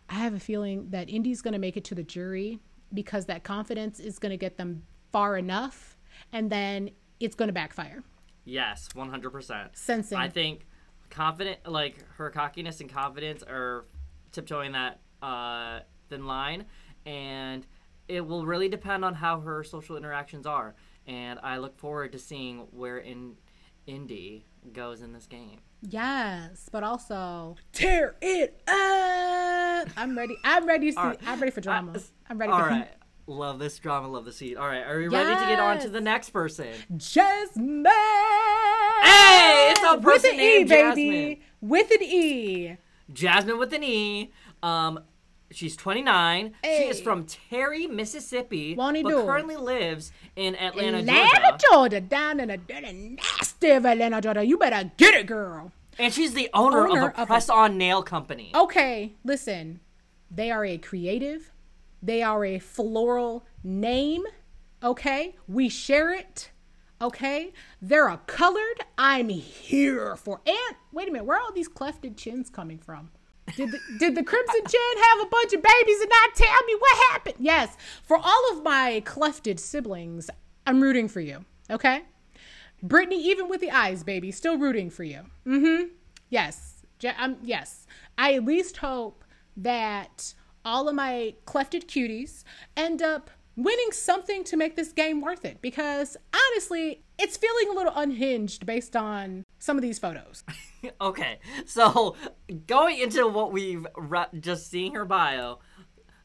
[0.08, 2.60] I have a feeling that Indy's gonna make it to the jury
[2.92, 5.96] because that confidence is gonna get them far enough,
[6.32, 8.02] and then it's gonna backfire.
[8.44, 9.76] Yes, one hundred percent.
[9.76, 10.18] Sensing.
[10.18, 10.66] I think
[11.10, 13.84] confident, like her cockiness and confidence, are
[14.32, 16.64] tiptoeing that uh, thin line,
[17.06, 17.66] and
[18.08, 20.74] it will really depend on how her social interactions are.
[21.06, 23.34] And I look forward to seeing where in
[23.86, 25.60] Indy goes in this game.
[25.82, 29.88] Yes, but also tear it up.
[29.96, 30.36] I'm ready.
[30.42, 30.86] I'm ready.
[30.86, 31.20] To see, Alright.
[31.26, 31.92] I'm ready for drama.
[31.92, 32.88] Uh, I'm ready All for right.
[33.26, 34.56] Love this drama, love the seat.
[34.56, 36.68] All right, are we ready to get on to the next person?
[36.94, 37.86] Jasmine.
[39.02, 41.42] Hey, it's a person with person an E, named baby.
[41.62, 42.76] With an E.
[43.12, 44.30] Jasmine with an E.
[44.62, 45.00] Um,
[45.50, 46.54] she's 29.
[46.64, 49.26] She is from Terry, Mississippi, Won't he but do it?
[49.26, 51.10] currently lives in Atlanta, Georgia.
[51.12, 51.58] Atlanta, Georgia.
[51.70, 54.44] Georgia, down in the dirty, nasty of Atlanta, Georgia.
[54.44, 55.72] You better get it, girl.
[55.98, 58.50] And she's the owner, Owner of of a a- press-on nail company.
[58.54, 59.80] Okay, listen.
[60.30, 61.52] They are a creative.
[62.02, 64.24] They are a floral name.
[64.82, 66.50] Okay, we share it.
[67.00, 68.80] Okay, they're a colored.
[68.98, 70.40] I'm here for.
[70.46, 73.10] And wait a minute, where are all these clefted chins coming from?
[73.56, 76.74] Did the, did the Crimson Chin have a bunch of babies and not tell me
[76.78, 77.36] what happened?
[77.38, 80.30] Yes, for all of my clefted siblings,
[80.66, 81.44] I'm rooting for you.
[81.70, 82.02] Okay,
[82.82, 85.22] Brittany, even with the eyes, baby, still rooting for you.
[85.46, 85.88] Mm-hmm.
[86.28, 86.84] Yes.
[87.00, 87.86] Ja- um, yes.
[88.18, 89.24] I at least hope
[89.56, 92.44] that all of my clefted cuties
[92.76, 95.60] end up winning something to make this game worth it.
[95.62, 100.42] Because honestly, it's feeling a little unhinged based on some of these photos.
[101.00, 102.14] Okay, so
[102.66, 105.58] going into what we've re- just seeing her bio,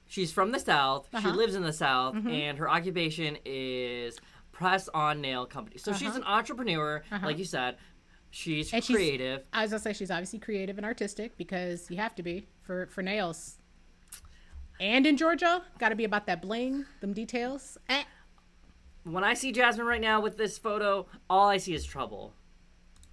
[0.05, 1.07] she's from the South.
[1.11, 1.29] She Uh-huh.
[1.31, 2.27] lives in the South, Mm-hmm.
[2.29, 4.19] and her occupation is
[4.51, 5.77] press on nail company.
[5.77, 7.77] So she's an entrepreneur, like you said.
[8.31, 8.75] She's Uh-huh.
[8.77, 9.45] And she's- creative.
[9.53, 12.87] I was gonna say she's obviously creative and artistic because you have to be for
[12.87, 13.58] for nails.
[14.79, 17.77] And in Georgia, got to be about that bling, them details.
[17.89, 18.03] Eh.
[19.03, 22.33] when I see Jasmine right now with this photo, all I see is trouble.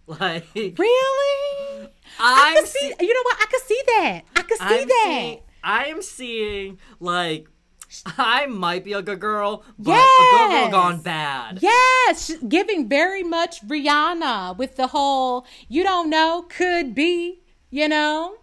[0.09, 1.89] Like Really?
[2.21, 2.79] I I'm could see.
[2.79, 3.37] see- you know what?
[3.41, 4.21] I could see that.
[4.37, 5.05] I could see I'm that.
[5.05, 7.49] seeing, I am seeing like
[8.17, 11.59] I might be a good girl, but a good girl gone bad.
[11.61, 17.89] Yes, she's giving very much Rihanna with the whole "you don't know, could be," you
[17.89, 18.37] know.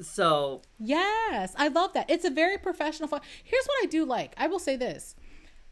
[0.00, 2.10] So Yes, I love that.
[2.10, 3.08] It's a very professional.
[3.08, 4.34] Fo- Here's what I do like.
[4.36, 5.14] I will say this.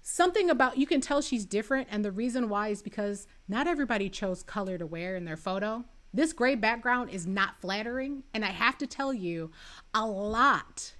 [0.03, 4.11] Something about you can tell she's different, and the reason why is because not everybody
[4.11, 5.85] chose color to wear in their photo.
[6.13, 9.51] This gray background is not flattering, and I have to tell you,
[9.95, 10.95] a lot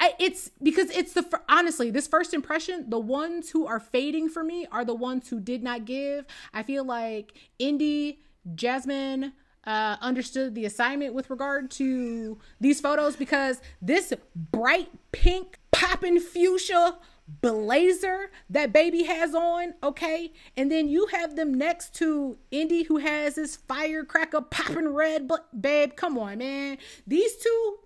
[0.00, 4.44] I, it's because it's the honestly this first impression the ones who are fading for
[4.44, 6.24] me are the ones who did not give
[6.54, 8.20] i feel like indy
[8.54, 9.32] jasmine
[9.68, 16.96] uh, understood the assignment with regard to these photos because this bright pink popping fuchsia
[17.42, 20.32] blazer that baby has on okay?
[20.56, 25.60] And then you have them next to indy who has this firecracker popping red but
[25.60, 26.78] babe come on man.
[27.06, 27.78] These two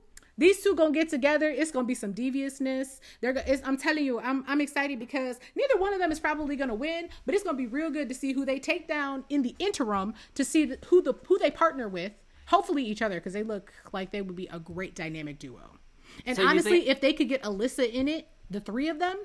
[0.42, 1.48] these two gonna get together.
[1.48, 3.00] It's gonna be some deviousness.
[3.20, 3.34] They're.
[3.64, 4.44] I'm telling you, I'm.
[4.46, 7.66] I'm excited because neither one of them is probably gonna win, but it's gonna be
[7.66, 11.02] real good to see who they take down in the interim to see the, who
[11.02, 12.12] the who they partner with.
[12.46, 15.78] Hopefully each other because they look like they would be a great dynamic duo.
[16.26, 19.16] And So honestly, think- if they could get Alyssa in it, the three of them,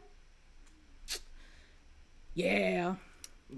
[2.34, 2.96] yeah.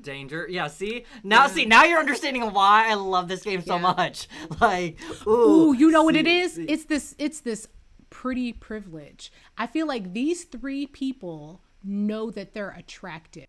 [0.02, 0.48] Danger.
[0.50, 1.06] Yeah, see?
[1.24, 3.82] Now see, now you're understanding why I love this game so Yeah.
[3.82, 4.28] much.
[4.62, 5.70] Like, ooh.
[5.70, 6.54] Ooh, you know what it see, is?
[6.54, 6.66] see.
[6.66, 7.68] It's this it's this
[8.10, 9.32] pretty privilege.
[9.58, 13.46] I feel like these three people know that they're attractive.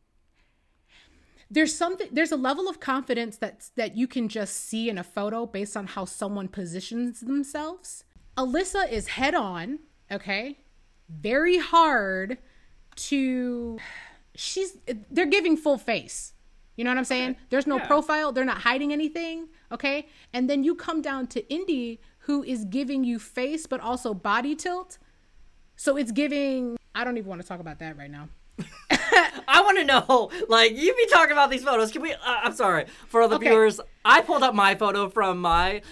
[1.51, 5.05] There's something there's a level of confidence that's that you can just see in a
[5.05, 8.05] photo based on how someone positions themselves.
[8.37, 10.59] Alyssa is head on, okay?
[11.09, 12.39] Very hard
[12.97, 13.79] to
[14.41, 14.77] she's
[15.11, 16.33] they're giving full face.
[16.77, 17.37] You know what I'm saying?
[17.51, 17.87] There's no Yeah.
[17.87, 20.07] profile, they're not hiding anything, okay?
[20.33, 24.55] And then you come down to Indy who is giving you face but also body
[24.57, 24.99] tilt.
[25.77, 28.29] So it's giving I don't even want to talk about that right now.
[29.49, 31.91] I want to know, like, you be talking about these photos.
[31.93, 32.13] Can we?
[32.13, 33.49] Uh, I'm sorry for all the Okay.
[33.49, 33.81] viewers.
[34.05, 35.83] I pulled up my photo from my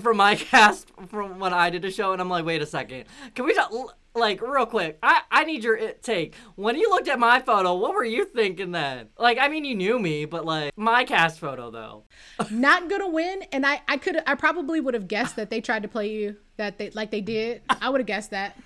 [0.00, 3.04] from my cast from when I did a show, and I'm like, wait a second.
[3.34, 3.70] Can we talk?
[4.18, 6.34] Like real quick, I, I need your take.
[6.56, 9.08] When you looked at my photo, what were you thinking then?
[9.18, 12.04] Like, I mean, you knew me, but like my cast photo though.
[12.50, 15.82] not gonna win and i i could i probably would have guessed that they tried
[15.82, 18.56] to play you that they like they did i would have guessed that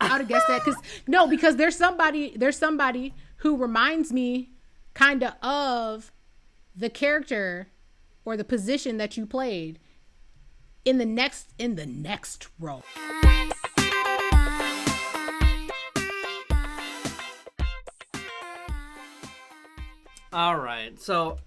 [0.00, 4.50] i would have guessed that because no because there's somebody there's somebody who reminds me
[4.94, 6.12] kind of of
[6.74, 7.68] the character
[8.24, 9.78] or the position that you played
[10.84, 12.82] in the next in the next role
[20.34, 21.38] All right, so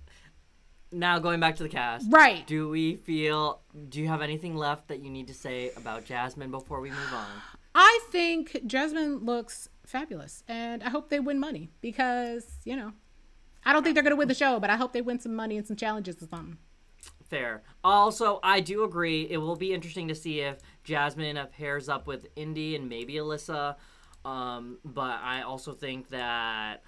[0.91, 2.05] now going back to the cast.
[2.09, 3.59] right Do we feel?
[3.89, 7.13] Do you have anything left that you need to say about Jasmine before we move
[7.13, 7.27] on?
[7.79, 12.91] i think jasmine looks fabulous and i hope they win money because you know
[13.65, 15.57] i don't think they're gonna win the show but i hope they win some money
[15.57, 16.57] and some challenges or something
[17.29, 17.61] Fair.
[17.83, 19.27] Also, I do agree.
[19.29, 23.75] It will be interesting to see if Jasmine pairs up with Indy and maybe Alyssa.
[24.23, 26.83] Um, but I also think that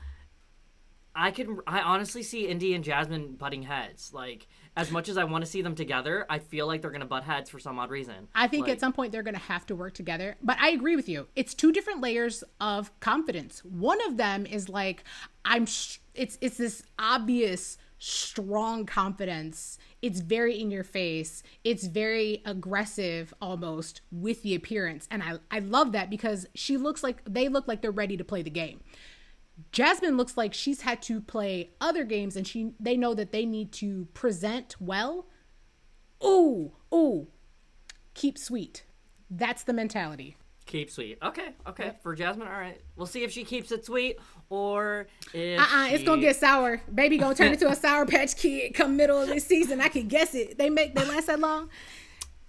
[1.16, 1.60] I can.
[1.68, 4.14] I honestly see Indy and Jasmine butting heads.
[4.14, 7.06] Like as much as I want to see them together, I feel like they're gonna
[7.06, 8.28] butt heads for some odd reason.
[8.34, 10.38] I think Like, at some point they're going to have to work together.
[10.42, 11.28] But I agree with you.
[11.36, 13.64] It's two different layers of confidence.
[13.66, 15.04] One of them is like
[15.44, 19.78] I'm sh- it's it's this obvious strong confidence.
[20.02, 21.44] It's very in your face.
[21.66, 25.08] It's very aggressive almost with the appearance.
[25.12, 28.24] And I I love that because she looks like they look like they're ready to
[28.24, 28.80] play the game.
[29.72, 33.46] Jasmine looks like she's had to play other games and she they know that they
[33.46, 35.28] need to present well.
[36.24, 37.28] Ooh, ooh,
[38.14, 38.84] keep sweet.
[39.30, 40.36] That's the mentality.
[40.66, 41.18] keep sweet.
[41.24, 41.94] Okay, okay.
[42.02, 42.80] For Jasmine, all right.
[42.96, 44.18] We'll see if she keeps it sweet
[44.50, 46.82] or if Uh uh it's gonna get sour.
[46.94, 49.82] Baby gonna turn into a sour patch kid come middle of this season.
[49.82, 50.58] I can guess it.
[50.58, 51.70] They make they last that long.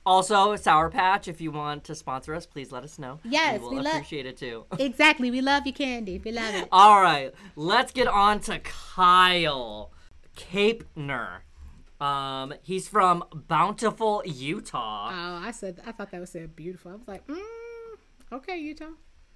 [0.06, 3.20] Also, Sour Patch, if you want to sponsor us, please let us know.
[3.22, 4.64] Yes, we we will appreciate it too.
[4.78, 5.30] Exactly.
[5.30, 6.18] We love you, Candy.
[6.24, 6.68] We love it.
[6.72, 9.92] All right, let's get on to Kyle
[10.36, 11.40] Capener.
[12.00, 15.10] Um, he's from Bountiful, Utah.
[15.12, 16.92] Oh, I said I thought that was said beautiful.
[16.92, 17.38] I was like, mm,
[18.32, 18.86] okay, Utah.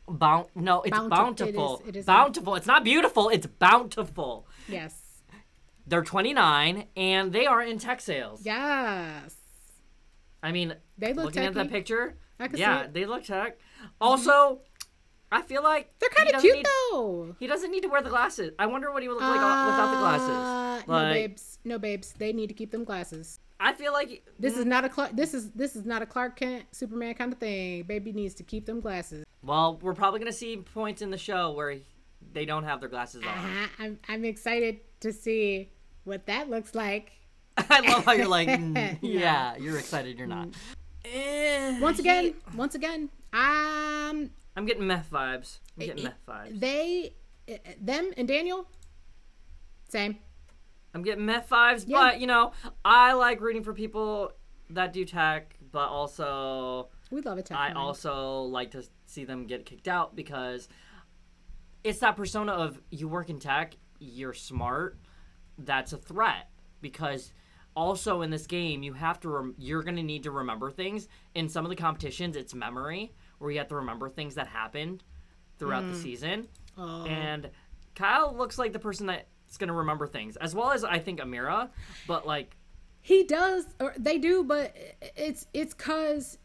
[0.08, 1.76] Bount no, it's Bountif- bountiful.
[1.76, 2.54] it is- it is bountiful.
[2.54, 3.28] It's not beautiful.
[3.28, 4.46] It's bountiful.
[4.68, 5.22] Yes.
[5.86, 8.40] They're 29 and they are in tech sales.
[8.46, 9.34] Yes.
[10.44, 13.58] I mean, They look looking at that picture, I can yeah, they look tech.
[14.00, 14.60] Also,
[15.32, 17.34] I feel like They're kind of cute need- though.
[17.40, 18.52] He doesn't need to wear the glasses.
[18.58, 20.86] I wonder what he would look like without the Uh, glasses.
[20.88, 21.58] no, babes.
[21.64, 22.12] No, babes.
[22.12, 23.40] They need to keep them glasses.
[23.58, 25.12] I feel like This is not a Clark.
[25.14, 27.84] This is this is not a Clark Kent Superman kind of thing.
[27.84, 29.24] Baby needs to keep them glasses.
[29.42, 31.82] Well, we're probably gonna see points in the show where he-
[32.32, 33.28] they don't have their glasses on.
[33.28, 33.66] Uh-huh.
[33.78, 35.70] I'm I'm excited to see
[36.04, 37.12] what that looks like.
[37.70, 40.48] I love how you're like, "Mm, yeah, you're excited, you're not.
[41.04, 45.58] Eh, Once he- again, once again, um, I'm getting meth vibes.
[45.78, 46.60] I'm getting it- meth vibes.
[46.60, 47.14] they,
[47.48, 48.66] uh, them and Daniel,
[49.88, 50.18] same.
[50.94, 51.98] I'm getting meth vibes, Yeah.
[51.98, 52.52] but you know,
[52.84, 54.32] I like rooting for people
[54.70, 57.52] that do tech, but also We love it.
[57.52, 60.68] I also like to see them get kicked out because
[61.84, 64.98] it's that persona of you work in tech, you're smart,
[65.58, 66.48] that's a threat
[66.80, 67.32] because
[67.76, 71.08] also in this game you have to rem- you're going to need to remember things.
[71.34, 75.02] In some of the competitions it's memory where you have to remember things that happened
[75.58, 76.02] throughout the mm.
[76.02, 76.48] season.
[76.76, 77.04] Oh.
[77.04, 77.50] And
[77.94, 81.20] kyle looks like the person that's going to remember things as well as i think
[81.20, 81.68] ameerah
[82.08, 82.56] but like
[83.00, 84.74] He does, or they do, but
[85.16, 86.38] it's it's cause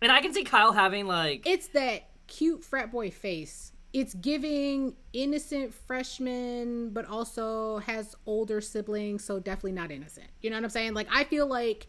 [0.00, 3.71] and i can see kyle having like it's that cute frat boy face.
[3.92, 10.28] It's giving innocent freshman, but also has older siblings, so definitely not innocent.
[10.40, 10.94] You know what I'm saying?
[10.94, 11.86] Like I feel like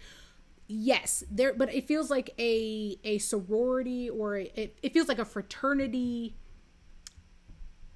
[0.67, 5.25] yes, there, but it feels like a a sorority or it, it feels like a
[5.25, 6.35] fraternity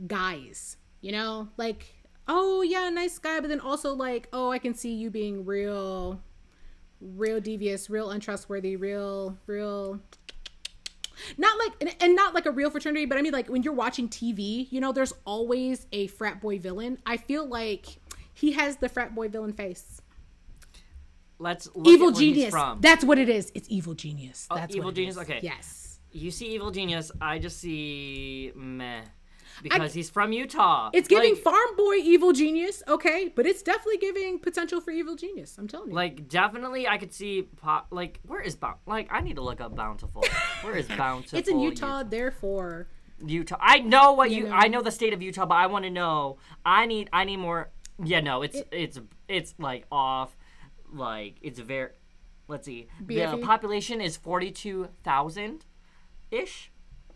[0.06, 0.78] guys.
[1.02, 1.94] You know, like
[2.28, 6.22] oh yeah, nice guy, but then also like oh I can see you being real,
[7.02, 10.00] real devious, real untrustworthy, real real
[11.38, 14.08] not like and, not like a real fraternity but i mean like when you're watching
[14.10, 16.98] tv you know there's always a frat boy villain.
[17.06, 17.86] I feel like
[18.34, 20.02] he has the frat boy villain face.
[21.40, 22.52] Let's look evil at where he's genius.
[22.52, 22.82] from.
[22.82, 23.52] that's what it is.
[23.54, 24.48] It's evil genius.
[24.50, 25.18] Oh, that's Evil Genius?
[25.20, 25.40] Okay.
[25.44, 26.00] yes.
[26.12, 29.02] You see evil genius i just see meh
[29.64, 33.98] because he's from utah it's giving Like- farm boy evil genius okay but it's definitely
[33.98, 37.88] giving potential for evil genius i'm telling you Like definitely, I could see pop.
[37.92, 38.78] Like where is Bount?
[38.86, 40.24] Like I need to look up Bountiful.
[40.62, 41.40] Where is Bountiful?
[41.40, 42.88] it's in utah therefore
[43.26, 43.58] Utah.
[43.60, 44.44] I know what you.
[44.44, 44.52] know.
[44.52, 46.38] I know the state of Utah, but I want to know.
[46.64, 47.10] I need.
[47.12, 47.72] I need more.
[48.04, 50.38] Yeah, no, it's it's it's like off.
[50.94, 51.90] Like it's very.
[52.48, 52.90] Let's see.
[53.04, 55.66] The population is forty two thousand,
[56.30, 56.72] ish.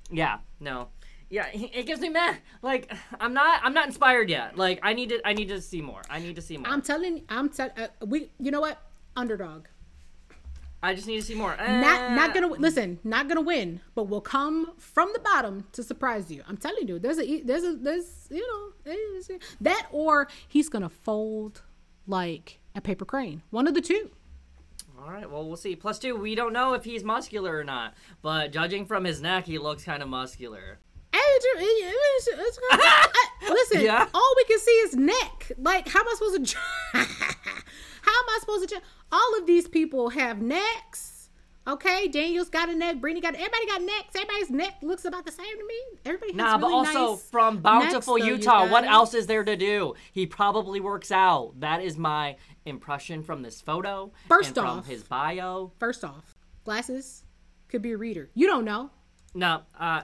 [0.10, 0.40] Yeah.
[0.60, 0.88] No.
[1.32, 2.36] Yeah, it gives me meh.
[2.62, 3.62] Like I'm not.
[3.64, 4.58] I'm not inspired yet.
[4.58, 5.22] Like I need to.
[5.26, 6.02] I need to see more.
[6.10, 6.68] I need to see more.
[6.68, 8.78] i'm telling i'm telling uh, we you know what
[9.16, 9.66] underdog
[10.84, 11.56] I just need to see more.
[11.58, 12.34] not not Eh.
[12.34, 16.58] gonna listen not gonna win but we'll come from the bottom to surprise you i'm
[16.58, 18.96] telling you there's a there's a there's you know
[19.62, 21.62] that or he's gonna fold
[22.08, 24.10] like a paper crane one of the two
[25.00, 25.76] All right, well, we'll see.
[25.76, 29.46] Plus two, we don't know if he's muscular or not, but judging from his neck,
[29.48, 30.78] he looks kind of muscular.
[33.50, 34.08] Listen Yeah.
[34.14, 36.58] all we can see is neck like how am i supposed to
[36.94, 41.30] how am i supposed to all of these people have necks
[41.68, 45.32] okay daniel's got a neck Brittany got everybody got necks everybody's neck looks about the
[45.32, 48.68] same to me everybody has Nah, but really also nice from Bountiful, necks, though, Utah,
[48.72, 49.94] what else is there to do?
[50.12, 51.54] He probably works out.
[51.60, 54.12] That is my impression from this photo.
[54.28, 55.72] First and from off- his bio.
[55.80, 57.24] First off, glasses
[57.70, 58.30] could be a reader.
[58.34, 58.90] You don't know.
[59.36, 60.02] No, uh,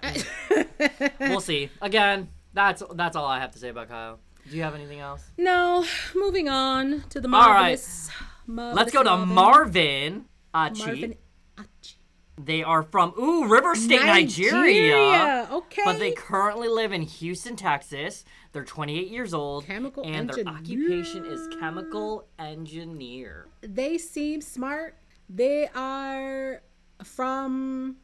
[1.19, 1.69] we'll see.
[1.81, 4.19] Again, that's that's all I have to say about Kyle.
[4.49, 5.23] Do you have anything else?
[5.37, 5.85] No.
[6.15, 7.53] Moving on to the All right.
[7.53, 8.09] marvelous.
[8.45, 10.25] marvelous Let's go to Marvin.
[10.53, 10.85] Achi.
[10.85, 11.15] Marvin
[11.57, 11.95] Achi.
[12.39, 14.53] They are from ooh River State, Nigeria.
[14.53, 15.81] Nigeria, okay.
[15.83, 18.23] But they currently live in Houston, Texas.
[18.51, 23.47] They're 28 years old, Chemical and their occupation is chemical engineer.
[23.61, 24.95] They seem smart.
[25.27, 26.61] They are
[27.03, 27.97] from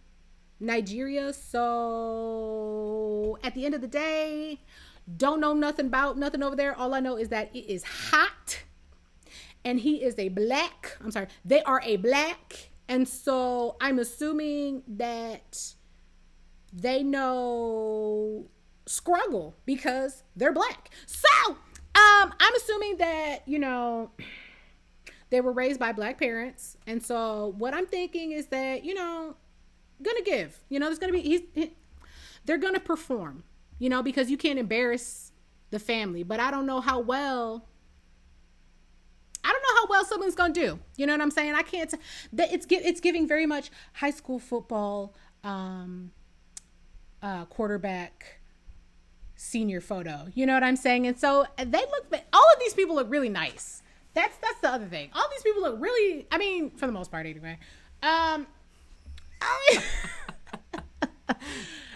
[0.64, 4.60] Nigeria, so at the end of the day,
[5.18, 6.76] don't know nothing about nothing over there.
[6.76, 8.64] All I know is that it is hot.
[9.66, 10.98] And he is a black.
[11.02, 11.28] I'm sorry.
[11.46, 12.70] They are a black.
[12.88, 15.74] And so I'm assuming that
[16.74, 18.48] they know
[18.86, 20.90] struggle because they're black.
[21.06, 24.12] So um, I'm assuming that, you know,
[25.30, 26.78] they were raised by black parents.
[26.86, 29.36] And so what I'm thinking is that, you know,
[30.04, 30.60] gonna give.
[30.70, 31.74] You know, there's gonna be he's he,
[32.46, 33.44] they're gonna perform,
[33.80, 35.32] you know, because you can't embarrass
[35.72, 36.24] the family.
[36.24, 37.66] But I don't know how well
[39.44, 40.80] I don't know how well someone's gonna do.
[40.96, 41.54] You know what I'm saying?
[41.54, 41.94] I can't.
[42.34, 45.14] That it's it's giving very much high school football
[45.44, 46.12] um,
[47.22, 48.40] uh, quarterback
[49.36, 50.28] senior photo.
[50.34, 51.08] You know what I'm saying?
[51.08, 52.22] And so they look.
[52.32, 53.82] All of these people look really nice.
[54.14, 55.10] That's that's the other thing.
[55.14, 56.26] All these people look really.
[56.32, 57.58] I mean, for the most part, anyway.
[58.02, 58.48] Um,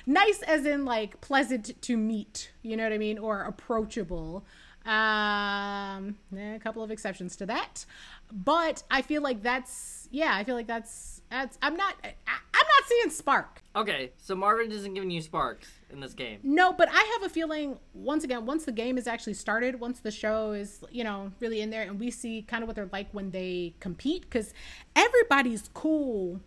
[0.05, 2.51] nice as in like pleasant to meet.
[2.61, 4.45] You know what I mean, or approachable.
[4.85, 7.85] Um, a couple of exceptions to that,
[8.31, 10.33] but I feel like that's yeah.
[10.33, 11.57] I feel like that's that's.
[11.61, 11.95] I'm not.
[12.03, 13.63] I, I'm not seeing spark.
[13.75, 16.39] Okay, so Marvin isn't giving you sparks in this game.
[16.41, 19.99] No, but I have a feeling once again, once the game is actually started, once
[19.99, 22.89] the show is, you know, really in there and we see kind of what they're
[22.91, 24.51] like when they compete, because
[24.95, 26.39] everybody's cool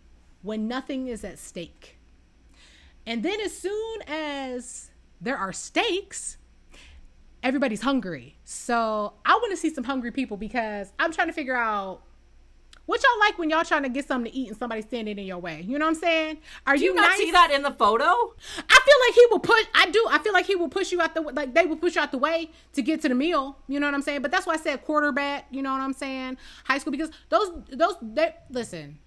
[0.43, 1.97] when nothing is at stake.
[3.07, 6.37] And then as soon as there are stakes,
[7.43, 8.37] everybody's hungry.
[8.45, 12.03] So I want to see some hungry people because I'm trying to figure out
[12.87, 15.25] What y'all like when y'all trying to get something to eat and somebody standing in
[15.25, 15.63] your way?
[15.63, 16.39] You know what I'm saying?
[16.67, 17.19] Are Do you, you not nice?
[17.19, 18.05] see that in the photo?
[18.05, 19.65] I feel like he will push.
[19.75, 20.05] I do.
[20.11, 22.11] I feel like he will push you out the like they will push you out
[22.11, 23.57] the way to get to the meal.
[23.69, 24.23] You know what I'm saying?
[24.23, 25.47] But that's why I said quarterback.
[25.53, 26.37] You know what I'm saying?
[26.65, 28.99] High school because those those they listen,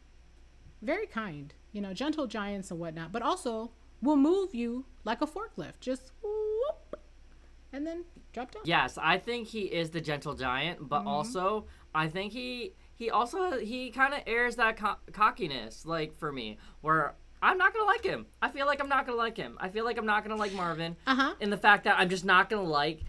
[0.84, 1.54] very kind.
[1.72, 3.72] You know, gentle giants and whatnot, but also
[4.02, 5.80] will move you like a forklift.
[5.80, 7.00] Just whoop,
[7.72, 8.64] and then drop down.
[8.66, 11.66] Yes, I think he is the gentle giant, but also
[11.96, 16.58] I think he he also he kind of airs that co- cockiness like for me
[16.82, 18.28] where I'm not gonna like him.
[18.42, 19.58] I feel like I'm not gonna like him.
[19.60, 20.96] I feel like I'm not gonna like Marvin.
[21.08, 21.34] Uh huh.
[21.40, 23.00] in the fact that I'm just not gonna like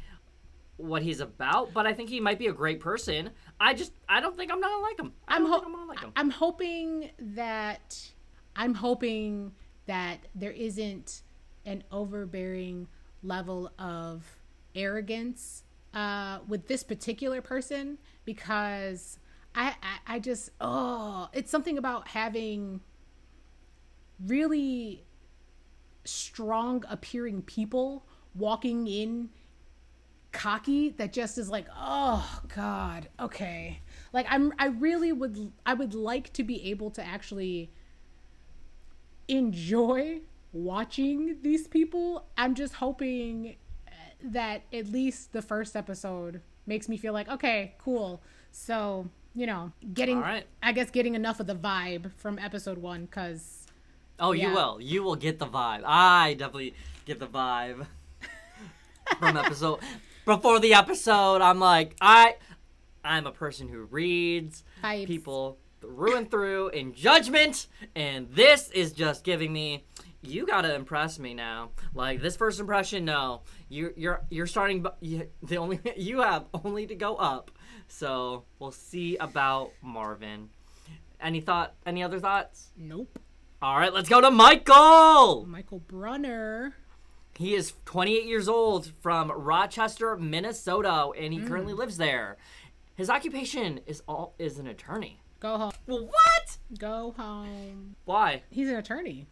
[0.76, 3.30] what he's about, but I think he might be a great person.
[3.60, 5.12] I just I don't think I'm gonna like him.
[5.28, 6.12] I I'm don't ho- I'm gonna like him.
[6.16, 8.12] I'm hoping that
[8.56, 9.52] I'm hoping
[9.86, 11.22] that there isn't
[11.66, 12.88] an overbearing
[13.22, 14.38] level of
[14.74, 19.18] arrogance uh, with this particular person because
[19.54, 22.80] I, I I just oh it's something about having
[24.24, 25.04] really
[26.04, 29.30] strong appearing people walking in
[30.34, 33.80] cocky that just is like oh god okay
[34.12, 37.70] like i'm i really would i would like to be able to actually
[39.28, 40.20] enjoy
[40.52, 43.54] watching these people i'm just hoping
[43.86, 48.20] uh, that at least the first episode makes me feel like okay cool
[48.50, 50.46] so you know getting right.
[50.62, 53.64] i guess getting enough of the vibe from episode one because
[54.20, 54.78] Oh, you will.
[54.80, 55.82] You will get the vibe.
[55.84, 56.74] I definitely
[57.04, 57.86] get the vibe
[59.18, 59.80] from episode.
[60.24, 62.36] Before the episode, I'm like, I,
[63.04, 65.06] I'm a person who reads Vibes.
[65.06, 69.84] people through and through in judgment, and this is just giving me.
[70.22, 71.72] You gotta impress me now.
[71.94, 74.86] Like this first impression, no, you, you're you're starting.
[75.00, 77.50] You, the only you have only to go up.
[77.88, 80.48] So we'll see about Marvin.
[81.20, 81.74] Any thought?
[81.84, 82.70] Any other thoughts?
[82.78, 83.18] nope
[83.60, 85.44] All right, let's go to Michael.
[85.46, 86.74] michael bruner
[87.36, 91.78] He is 28 years old from Rochester, Minnesota, and he currently mm.
[91.78, 92.36] lives there.
[92.94, 95.20] His occupation is all is an attorney.
[95.40, 96.58] go home Well, what?
[96.78, 98.42] go home Why?
[98.50, 99.26] he's an attorney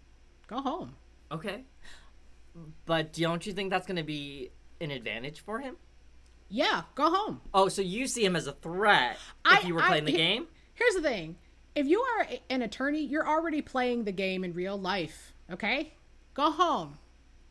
[0.48, 0.96] go home
[1.30, 1.64] Okay.
[2.86, 4.50] But don't you think that's going to be
[4.80, 5.76] an advantage for him?
[6.48, 9.82] yeah go home Oh, so you see him as a threat I- if you were
[9.82, 10.48] I- playing the he- game?
[10.74, 11.36] Here's the thing.
[11.74, 15.94] If you are an attorney, you're already playing the game in real life, okay?
[16.34, 16.98] Go home.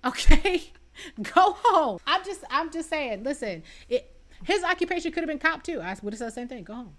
[0.06, 0.64] Okay?
[1.22, 2.00] Go home.
[2.06, 5.80] I'm just I'm just saying, listen, it his occupation could have been cop too.
[5.82, 6.64] I would have said the same thing.
[6.64, 6.96] Go home.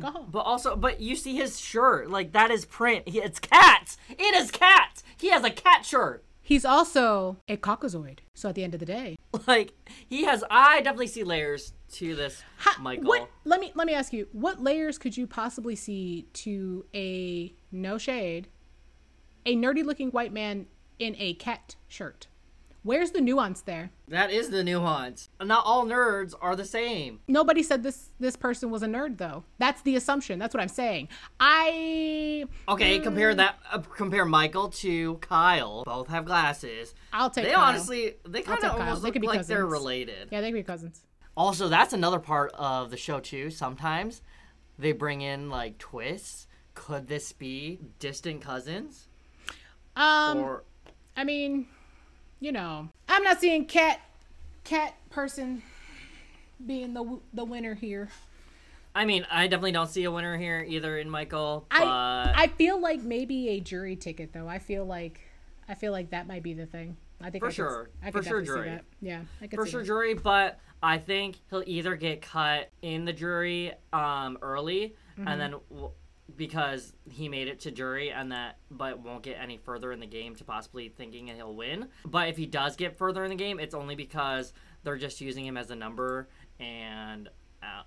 [0.00, 0.28] Go home.
[0.30, 3.08] But also, but you see his shirt, like that is print.
[3.08, 3.96] He, it's cats.
[4.08, 5.02] It is cats.
[5.16, 6.24] He has a cat shirt.
[6.42, 8.18] He's also a caucasoid.
[8.34, 9.72] So at the end of the day, Like
[10.08, 10.44] he has.
[10.50, 13.04] I definitely see layers to this, Ha- Michael.
[13.04, 13.30] What?
[13.44, 14.28] Let me let me ask you.
[14.32, 18.48] What layers could you possibly see to a no shade,
[19.46, 20.66] a nerdy looking white man
[21.00, 22.26] in a cat shirt?
[22.82, 23.90] Where's the nuance there?
[24.08, 25.28] That is the nuance.
[25.38, 27.20] Not all nerds are the same.
[27.28, 29.44] Nobody said this this person was a nerd though.
[29.58, 30.38] That's the assumption.
[30.38, 31.08] That's what I'm saying.
[31.38, 33.58] I Okay, compare that.
[33.70, 35.84] Uh, compare Michael to Kyle.
[35.84, 36.94] Both have glasses.
[37.12, 37.64] I'll take They Kyle.
[37.64, 40.28] honestly, they kind of almost They look like they're related.
[40.30, 41.02] Yeah, they could be cousins.
[41.36, 43.50] Also, that's another part of the show too.
[43.50, 44.22] Sometimes
[44.78, 46.46] they bring in like twists.
[46.72, 49.08] Could this be distant cousins?
[49.96, 50.64] Um Or
[51.20, 51.66] I mean,
[52.40, 54.00] you know, I'm not seeing cat
[54.64, 55.62] cat person
[56.66, 58.08] being the the winner here.
[58.94, 61.66] I mean, I definitely don't see a winner here either in Michael.
[61.70, 64.48] But I I feel like maybe a jury ticket though.
[64.48, 65.20] I feel like
[65.68, 66.96] I feel like that might be the thing.
[67.20, 67.90] I think For I could- sure.
[68.02, 68.68] I For could sure jury.
[68.70, 68.84] that.
[69.02, 69.86] Yeah, I could for sure that.
[69.86, 75.28] jury, but I think he'll either get cut in the jury um, early, Mm-hmm.
[75.28, 75.54] and then
[76.36, 80.06] because he made it to jury, and that but won't get any further in the
[80.06, 81.88] game to possibly thinking he'll win.
[82.04, 84.52] But if he does get further in the game, it's only because
[84.82, 86.28] they're just using him as a number
[86.58, 87.28] and
[87.62, 87.82] uh,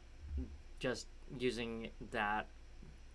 [0.79, 1.07] just
[1.39, 2.47] using that,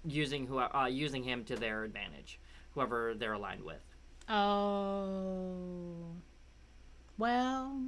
[0.07, 2.41] using who uh, using him to their advantage,
[2.75, 3.81] whoever they're aligned with.
[4.29, 5.95] Oh.
[7.17, 7.83] Well,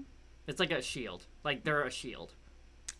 [0.47, 2.35] It's like a shield, like they're a shield.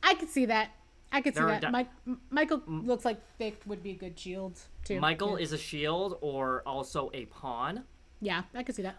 [0.03, 0.71] I could see that.
[1.13, 1.61] I could see that.
[1.61, 5.01] de- Mike, M- Michael looks like they would be a good shield too.
[5.01, 5.45] Michael yeah.
[5.45, 7.85] is a shield or also a pawn,
[8.21, 8.97] Yeah, I could see that.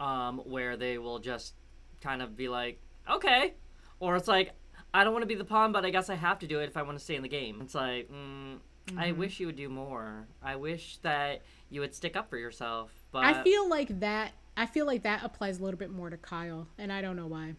[0.00, 1.54] um, where they will just
[2.00, 2.80] kind of be like,
[3.10, 3.54] okay,
[4.00, 4.52] or it's like,
[4.92, 6.64] I don't want to be the pawn, but I guess I have to do it
[6.68, 7.60] if I want to stay in the game.
[7.60, 8.58] It's like, mm,
[8.96, 9.18] I Mm-hmm.
[9.18, 10.26] wish you would do more.
[10.42, 12.90] I wish that you would stick up for yourself.
[13.12, 14.32] But I feel like that.
[14.56, 17.26] I feel like that applies a little bit more to Kyle, and I don't know
[17.26, 17.54] why.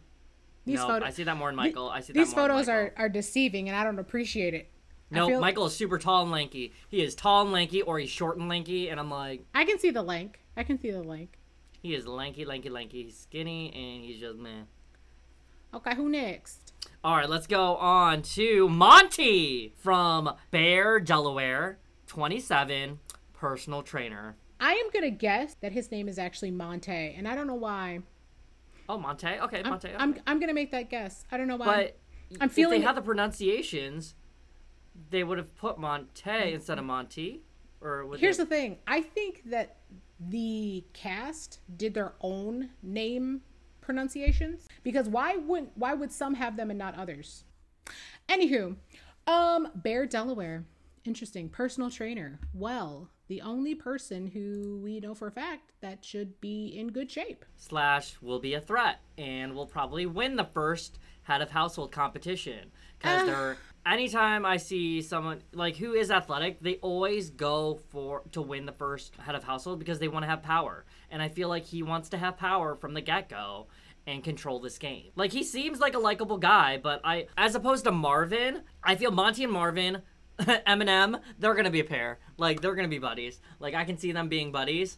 [0.65, 1.07] These no, photos.
[1.07, 1.89] I see that more in the- Michael.
[1.89, 4.71] I see These that more in photos are, are deceiving, and I don't appreciate it.
[5.11, 6.73] No, feel- Michael is super tall and lanky.
[6.89, 9.77] He is tall and lanky, or he's short and lanky, and I'm like, I can
[9.77, 10.39] see the link.
[10.57, 11.37] I can see the link.
[11.81, 13.03] he is lanky, lanky, lanky.
[13.03, 14.65] He's skinny, and he's just man.
[15.71, 16.73] Okay, who next?
[17.03, 22.99] All right, let's go on to Monty from Bear, Delaware, 27,
[23.33, 24.35] personal trainer.
[24.59, 27.99] I am gonna guess that his name is actually Monte, and I don't know why.
[28.87, 29.27] Oh, Monte.
[29.27, 29.87] Okay, I'm, Monte.
[29.87, 29.97] okay.
[29.97, 31.25] I'm, I'm gonna make that guess.
[31.31, 31.65] I don't know why.
[31.65, 31.97] but
[32.41, 32.75] I'm feeling.
[32.75, 34.15] if they it- had the pronunciations,
[35.09, 37.41] they would have put Monte instead of Monty.
[37.81, 38.43] Or Here's they...
[38.43, 38.77] the thing.
[38.87, 39.77] I think that
[40.19, 43.41] the cast did their own name
[43.81, 47.43] pronunciations because why wouldn't why would some have them and not others?
[48.27, 48.75] Anywho,
[49.27, 50.65] um, Bear Delaware,
[51.03, 52.39] interesting personal trainer.
[52.53, 57.09] Well, the only person who we know for a fact that should be in good
[57.11, 57.43] shape.
[57.55, 62.71] slash will be a threat and will probably win the first head of household competition
[62.99, 63.25] because Ah.
[63.25, 63.57] they're
[63.87, 68.71] anytime i see someone like who is athletic they always go for to win the
[68.71, 71.81] first head of household because they want to have power and i feel like he
[71.83, 73.67] wants to have power from the get-go
[74.07, 77.83] and control this game like he seems like a likable guy but i as opposed
[77.85, 80.01] to marvin i feel monty and marvin
[80.67, 84.11] eminem they're gonna be a pair like they're gonna be buddies like i can see
[84.11, 84.97] them being buddies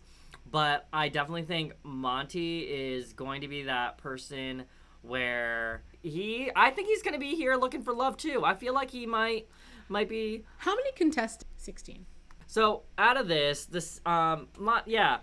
[0.51, 4.63] but I definitely think Monty is going to be that person
[5.01, 8.43] where he I think he's to be here looking for love too.
[8.45, 9.47] I feel like he might
[9.89, 11.45] might be How many contestants?
[11.57, 12.05] Sixteen.
[12.45, 15.17] so out of this this um Mon- yeah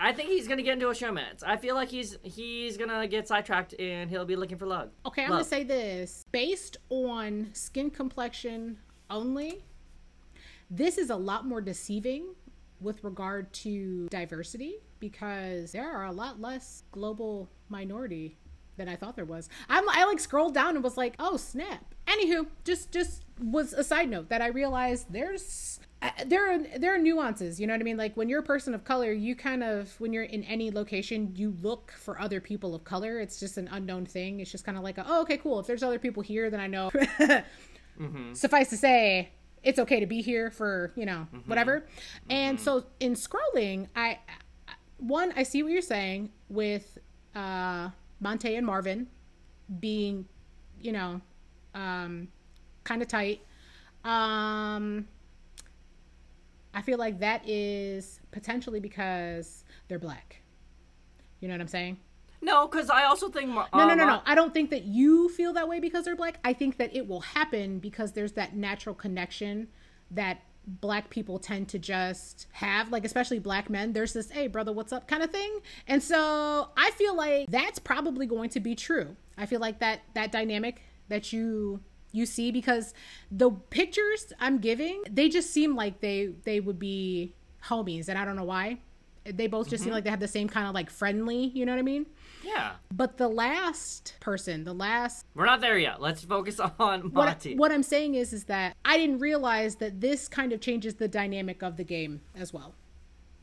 [0.00, 1.42] I think he's gonna get into a showmance.
[1.46, 4.90] I feel like he's he's gonna get sidetracked and he'll be looking for love.
[5.06, 5.38] Okay, I'm Love.
[5.40, 8.78] gonna say this based on skin complexion
[9.10, 9.64] only.
[10.70, 12.34] This is a lot more deceiving
[12.80, 18.36] with regard to diversity because there are a lot less global minority
[18.76, 19.48] than I thought there was.
[19.68, 21.94] I'm, I like scrolled down and was like, oh snap.
[22.06, 26.94] Anywho, just just was a side note that I realized there's uh, there are there
[26.94, 27.58] are nuances.
[27.58, 27.96] You know what I mean?
[27.96, 31.32] Like when you're a person of color, you kind of when you're in any location,
[31.34, 33.20] you look for other people of color.
[33.20, 34.40] It's just an unknown thing.
[34.40, 35.58] It's just kind of like, a, oh, okay, cool.
[35.60, 36.90] If there's other people here, then I know.
[38.34, 39.30] Suffice to say,
[39.62, 41.86] it's okay to be here for you know whatever.
[42.28, 44.18] And so in scrolling, I
[44.68, 46.98] I- one I see what you're saying with
[47.34, 47.90] uh,
[48.20, 49.08] Monte and Marvin
[49.80, 50.26] being,
[50.80, 51.20] you know,
[51.74, 52.28] um,
[52.84, 53.40] kind of tight.
[54.04, 55.08] Um,
[56.74, 60.42] I feel like that is potentially because they're black.
[61.40, 61.98] You know what I'm saying?
[62.44, 64.20] No, because I also think Mar- No, no, uh, no, no.
[64.26, 66.38] I don't think that you feel that way because they're black.
[66.44, 69.68] I think that it will happen because there's that natural connection
[70.10, 73.94] that black people tend to just have, like especially black men.
[73.94, 75.60] There's this, hey, brother, what's up kind of thing.
[75.88, 79.16] And so I feel like that's probably going to be true.
[79.38, 81.80] I feel like that that dynamic that you
[82.12, 82.94] you see because
[83.30, 87.34] the pictures I'm giving, they just seem like they they would be
[87.64, 88.78] homies, and I don't know why.
[89.24, 89.94] They both just seem mm-hmm.
[89.94, 92.06] like they have the same kind of like friendly, you know what I mean?
[92.44, 96.00] Yeah, But the last person, the last we're not there yet.
[96.00, 97.56] Let's focus on what, Monty.
[97.56, 101.08] what I'm saying is is that I didn't realize that this kind of changes the
[101.08, 102.74] dynamic of the game as well.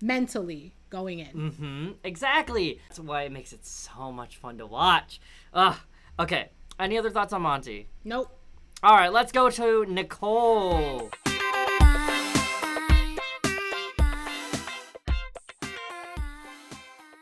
[0.01, 1.33] Mentally going in.
[1.33, 1.87] Mm-hmm.
[2.03, 2.79] Exactly.
[2.89, 5.19] That's why it makes it so much fun to watch.
[5.53, 5.77] Ugh.
[6.19, 6.49] Okay.
[6.79, 7.87] Any other thoughts on Monty?
[8.03, 8.35] Nope.
[8.83, 11.11] All right, let's go to Nicole.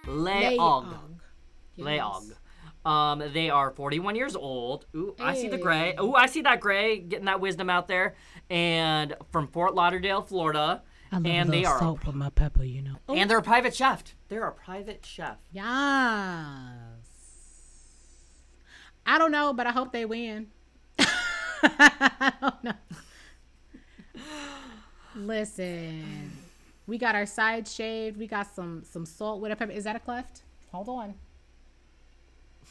[0.08, 1.09] Layog.
[1.80, 2.34] Layog.
[2.86, 4.86] Um, they are 41 years old.
[4.96, 5.96] Ooh, I see the gray.
[6.00, 8.16] Ooh, I see that gray getting that wisdom out there.
[8.50, 10.84] And from Fort Lauderdale, Florida.
[11.12, 12.96] I love and they are salt with my pepper, you know.
[13.10, 14.04] and they're a private chef.
[14.28, 15.38] They're a private chef.
[15.52, 15.66] Yes.
[19.06, 20.48] I don't know, but I hope they win.
[21.64, 22.74] I don't know.
[25.16, 26.32] Listen,
[26.86, 28.18] we got our sides shaved.
[28.18, 29.72] We got some some salt with a pepper.
[29.72, 30.44] Is that a cleft?
[30.72, 31.16] Hold on.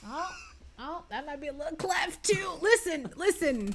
[0.07, 0.35] Oh,
[0.79, 2.59] oh, that might be a little cleft too.
[2.61, 3.75] Listen, listen.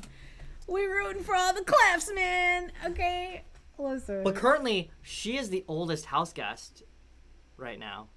[0.67, 2.71] We're rooting for all the clefts, man.
[2.85, 3.43] Okay,
[3.77, 4.23] listen.
[4.23, 6.83] But currently, she is the oldest house guest
[7.57, 8.07] right now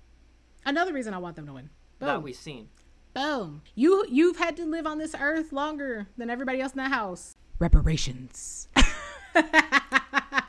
[0.64, 1.70] Another reason I want them to win.
[2.00, 2.22] that Boom.
[2.22, 2.68] we've seen.
[3.14, 3.62] Boom.
[3.74, 7.36] You you've had to live on this earth longer than everybody else in that house.
[7.59, 8.68] Reparations.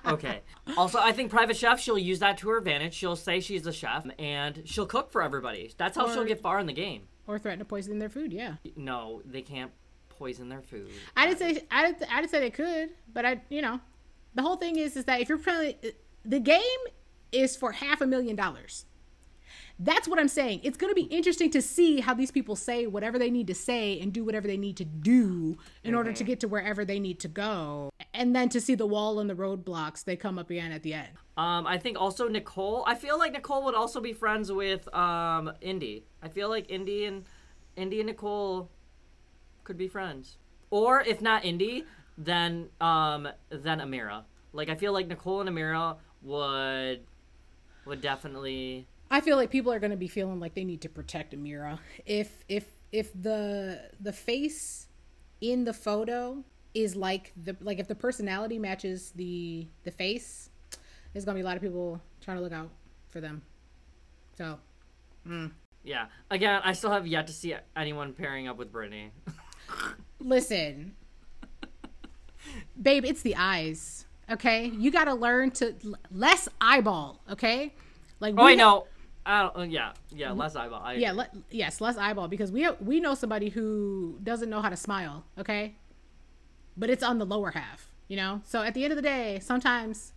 [0.08, 0.39] Okay.
[0.78, 2.93] also, I think private chef, she'll use that to her advantage.
[2.93, 5.74] She'll say she's a chef and she'll cook for everybody.
[5.78, 7.03] That's how she'll get far in the game.
[7.28, 8.56] Or threaten to poison their food, yeah.
[8.76, 9.72] No, they can't
[10.10, 10.90] poison their food.
[11.16, 13.80] I didn't say I didn't, I didn't say they could, but I you know,
[14.34, 15.76] the whole thing is is that if you're playing
[16.26, 16.62] the game
[17.32, 18.86] is for half a million dollars.
[19.80, 20.62] That's what I'm saying.
[20.64, 23.54] It's going to be interesting to see how these people say whatever they need to
[23.56, 27.00] say and do whatever they need to do in order to get to wherever they
[27.00, 27.92] need to go.
[28.14, 30.94] and then to see the wall and the roadblocks they come up again at the
[30.96, 31.10] end.
[31.38, 32.84] Um, I think also Nicole.
[32.88, 36.04] I feel like Nicole would also be friends with um Indy.
[36.24, 37.26] I feel like Indy and
[37.76, 38.70] Indy and Nicole
[39.64, 40.38] could be friends.
[40.72, 41.86] Or if not Indy,
[42.18, 44.24] then um then Ameerah.
[44.54, 47.02] Like I feel like Nicole and Ameerah would
[47.86, 50.89] would definitely I feel like people are going to be feeling like they need to
[50.89, 51.80] protect Ameerah.
[52.05, 54.88] If if if the the face
[55.41, 56.43] in the photo
[56.74, 60.49] is like the like if the personality matches the the face,
[61.14, 62.70] there's going to be a lot of people trying to look out
[63.08, 63.41] for them.
[64.38, 64.60] So,
[65.28, 65.51] mm.
[65.84, 66.08] yeah.
[66.30, 69.12] Again, I still have yet to see anyone pairing up with Brittany.
[70.20, 70.95] listen.
[72.80, 74.05] Babe, it's the eyes.
[74.30, 74.68] Okay?
[74.68, 77.74] You got to learn to l- less eyeball, okay?
[78.20, 78.88] Like oh ha- no.
[79.28, 80.82] I don't, uh, yeah, yeah, less eyeball.
[80.82, 84.62] I Yeah, le- yes, less eyeball because we have, we know somebody who doesn't know
[84.62, 85.76] how to smile, okay?
[86.78, 88.42] But it's on the lower half, you know?
[88.46, 90.14] So at the end of the day, sometimes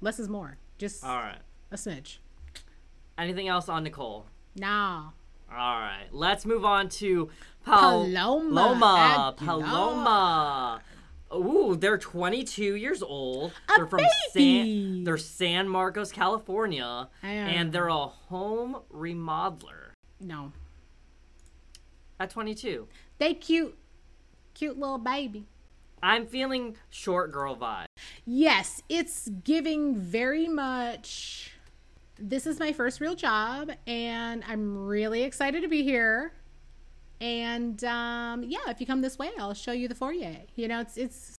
[0.00, 0.58] less is more.
[0.78, 1.38] Just All right.
[1.72, 2.18] a smidge.
[3.18, 4.26] Anything else on Nicole?
[4.56, 5.10] Nah.
[5.50, 7.28] All right, let's move on to
[7.66, 9.34] Pal- Paloma Paloma.
[9.36, 10.80] Paloma.
[11.34, 13.52] Ooh, they're 22 years old.
[13.68, 14.00] A they're from
[14.34, 14.94] baby.
[14.94, 15.04] San.
[15.04, 20.52] They're San Marcos, California, and they're a home remodeler No.
[22.20, 22.86] at 22.
[23.18, 23.76] They cute
[24.54, 25.46] cute little baby.
[26.02, 27.86] I'm feeling short girl vibe.
[28.26, 31.52] Yes, it's giving very much.
[32.18, 36.32] This is my first real job, and I'm really excited to be here.
[37.22, 40.36] And um, yeah, if you come this way, I'll show you the foyer.
[40.56, 41.36] You know, it's it's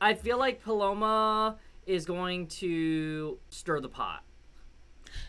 [0.00, 1.56] I feel like Paloma
[1.86, 4.22] is going to stir the pot.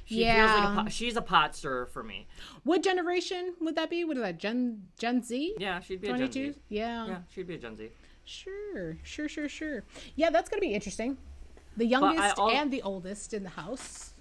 [0.06, 0.72] She feels like Yeah.
[0.72, 0.92] a pot.
[0.92, 2.28] She's a pot stirrer for me.
[2.64, 4.04] what generation would that be?
[4.06, 4.38] What is that?
[4.38, 5.56] Gen Gen Z?
[5.58, 6.32] Yeah, she'd be a Gen.
[6.32, 6.54] Z.
[6.70, 7.08] Yeah.
[7.08, 7.90] Yeah, she'd be a Gen Z.
[8.26, 9.84] Sure, sure, sure, sure.
[10.16, 11.18] Yeah, that's gonna be interesting.
[11.78, 14.14] The youngest al- and the oldest in the house.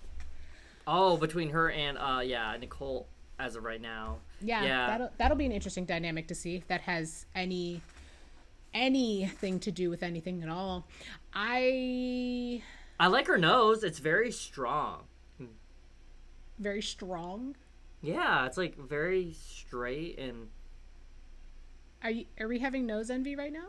[0.87, 3.07] Oh, between her and uh yeah, Nicole
[3.39, 4.19] as of right now.
[4.41, 4.87] Yeah, Yeah.
[4.87, 7.81] that'll that'll be an interesting dynamic to see if that has any
[8.75, 10.87] anything to do with anything at all.
[11.33, 12.63] I
[13.01, 13.85] I like her nose.
[13.85, 15.05] It's very strong.
[16.59, 17.55] very strong.
[18.03, 20.49] Yeah, it's like very straight and
[22.03, 23.69] Are you are we having nose envy right now?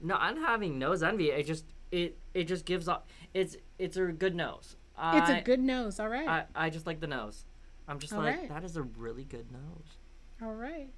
[0.00, 1.30] no, I'm having nose envy.
[1.30, 3.02] It just it it just gives off.
[3.34, 4.76] It's it's a good nose.
[5.14, 5.98] It's a good nose.
[6.00, 6.28] All right.
[6.28, 7.44] I I just like the nose.
[7.88, 8.48] I'm just All like right.
[8.48, 9.96] that is a really good nose.
[10.42, 10.88] all right.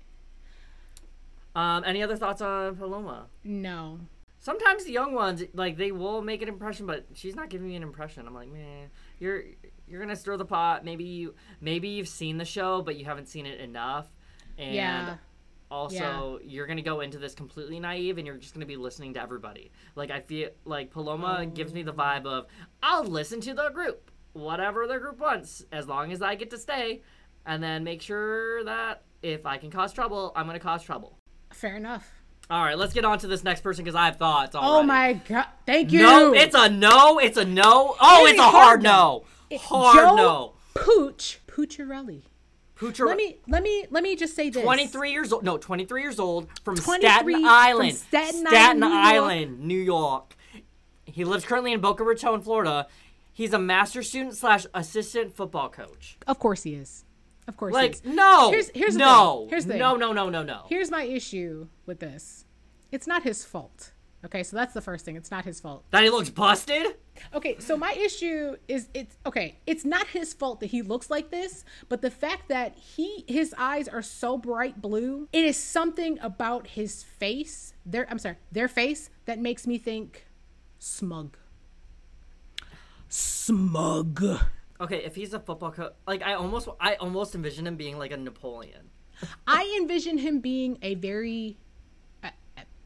[1.55, 3.27] Um, any other thoughts on Paloma?
[3.45, 4.01] No.
[4.41, 7.77] Sometimes the young ones like they will make an impression, but she's not giving me
[7.77, 8.27] an impression.
[8.27, 9.45] I'm like, man, you're
[9.89, 10.85] you're gonna stir the pot.
[10.85, 14.09] Maybe you maybe you've seen the show, but you haven't seen it enough.
[14.59, 15.17] And Yeah.
[15.71, 19.23] also you're gonna go into this completely naive and you're just gonna be listening to
[19.23, 19.71] everybody.
[19.95, 22.47] Like I feel like Paloma gives me the vibe of
[22.83, 26.59] I'll listen to the group, whatever the group wants, as long as I get to
[26.59, 27.03] stay,
[27.47, 31.19] and then make sure that if I can cause trouble, I'm gonna cause trouble.
[31.53, 32.11] Fair enough.
[32.51, 34.55] All right, let's get on to this next person because I have thoughts.
[34.55, 35.47] Oh my god!
[35.65, 36.03] Thank you.
[36.03, 37.19] No, it's a no.
[37.19, 37.97] It's a no.
[37.99, 39.25] Oh, It it's a hard no.
[39.61, 40.55] Hard Joe no.
[40.75, 42.25] Pooch Pucciarelli.
[42.77, 44.63] Poocher, Let me let me let me just say this.
[44.63, 45.45] 23 years old.
[45.45, 47.95] No, 23 years old from 23 Staten from Island.
[47.95, 49.07] Staten Island, New York.
[49.07, 50.37] Island, New York.
[51.05, 52.89] He lives currently in Boca Raton, Florida.
[53.35, 56.17] He's a master student slash assistant football coach.
[56.27, 57.05] Of course he is.
[57.47, 58.05] Of course he Like is.
[58.05, 59.49] no, Here's- here's the no, thing.
[59.51, 59.79] Here's the thing.
[59.81, 60.63] no, no, no, no, no.
[60.69, 62.47] Here's my issue with this.
[62.93, 63.91] It's not his fault.
[64.25, 65.17] Okay, so that's the first thing.
[65.17, 65.85] It's not his fault.
[65.91, 66.95] that he looks busted.
[67.35, 69.59] Okay, so my issue is it's okay.
[69.67, 73.55] It's not his fault that he looks like this, but the fact that he his
[73.59, 77.75] eyes are so bright blue, it is something about his face.
[77.85, 80.27] Their I'm sorry, their face that makes me think
[80.79, 81.37] smug.
[83.19, 84.25] Smug.
[84.81, 88.11] Okay, if he's a football coach, like I almost, I almost envision him being like
[88.11, 88.91] a Napoleon.
[89.47, 91.57] I envision him being a very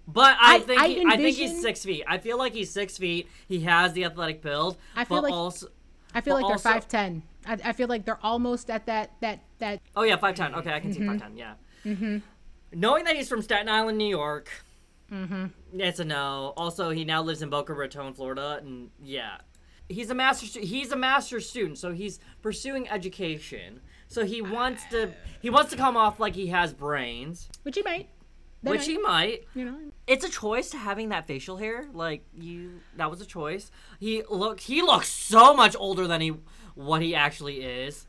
[0.06, 2.04] But I, I- think I he, I think he's six feet.
[2.06, 3.26] I feel like he's six feet.
[3.48, 4.76] He has the athletic build.
[4.94, 5.68] I feel but like- also,
[6.14, 7.22] I feel like also- they're five ten.
[7.46, 10.54] I, I feel like they're almost at that that that oh yeah, five ten.
[10.56, 11.10] Okay, I can see Mm-hmm.
[11.12, 11.36] five ten.
[11.38, 11.54] Yeah.
[11.86, 12.18] Mm-hmm.
[12.74, 14.50] Knowing that he's from Staten Island, New York,
[15.10, 15.46] mm-hmm.
[15.72, 16.52] it's a no.
[16.56, 19.38] Also, he now lives in Boca Raton, Florida, and yeah,
[19.88, 20.60] he's a master.
[20.60, 23.80] He's a master student, so he's pursuing education.
[24.06, 25.12] So he wants to.
[25.40, 28.08] He wants to come off like he has brains, which he might.
[28.62, 29.44] They which might, he might.
[29.54, 29.78] you know.
[30.06, 31.86] it's a choice to having that facial hair.
[31.92, 33.70] Like you, that was a choice.
[34.00, 36.32] He look, he looks so much older than he
[36.74, 38.06] what he actually is.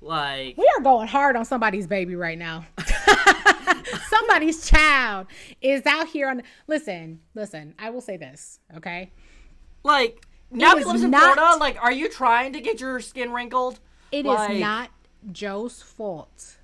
[0.00, 2.64] Like We are going hard on somebody's baby right now.
[4.08, 5.26] somebody's child
[5.60, 6.42] is out here on.
[6.68, 7.74] Listen, listen.
[7.78, 9.10] I will say this, okay?
[9.82, 11.58] Like now he lives in not- Florida.
[11.58, 13.80] Like, are you trying to get your skin wrinkled?
[14.10, 14.90] It is Like- not
[15.30, 16.58] Joe's fault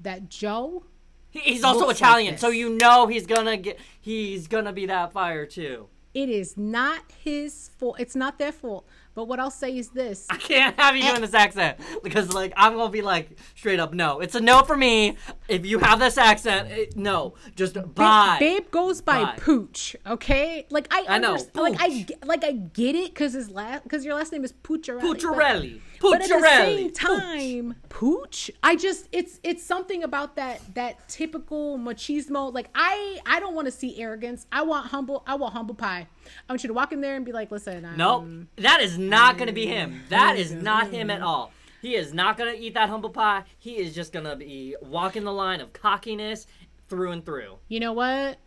[0.00, 0.84] that Joe.
[1.30, 3.78] He- He's also looks like Italian, so you know he's gonna get.
[4.00, 5.88] He's gonna be that fire too.
[6.12, 7.96] It is not his fault.
[7.98, 8.86] It's not their fault.
[9.14, 12.52] But what I'll say is this: I can't have you in this accent because, like,
[12.56, 14.20] I'm gonna be like straight up no.
[14.20, 15.16] It's a no for me.
[15.48, 18.36] If you have this accent, it, no, just bye.
[18.40, 19.34] Babe goes by Bye.
[19.38, 20.66] Pooch, okay?
[20.70, 24.14] Like I, I know, Like I, like I get it because his last, because your
[24.14, 25.00] last name is Pucciarelli.
[25.00, 25.80] Pucciarelli.
[25.92, 31.78] But at the same time, Pooch, I just it's it's something about that that typical
[31.78, 32.52] machismo.
[32.52, 34.46] Like I I don't want to see arrogance.
[34.52, 35.22] I want humble.
[35.26, 36.06] I want humble pie.
[36.26, 38.26] I want you to walk in there and be like, listen, Nope,
[38.56, 40.02] that is not gonna be him.
[40.08, 40.62] That is mm.
[40.62, 41.52] not him at all.
[41.80, 43.44] He is not gonna eat that humble pie.
[43.58, 46.46] He is just gonna be walking the line of cockiness
[46.88, 47.58] through and through.
[47.68, 48.38] You know what?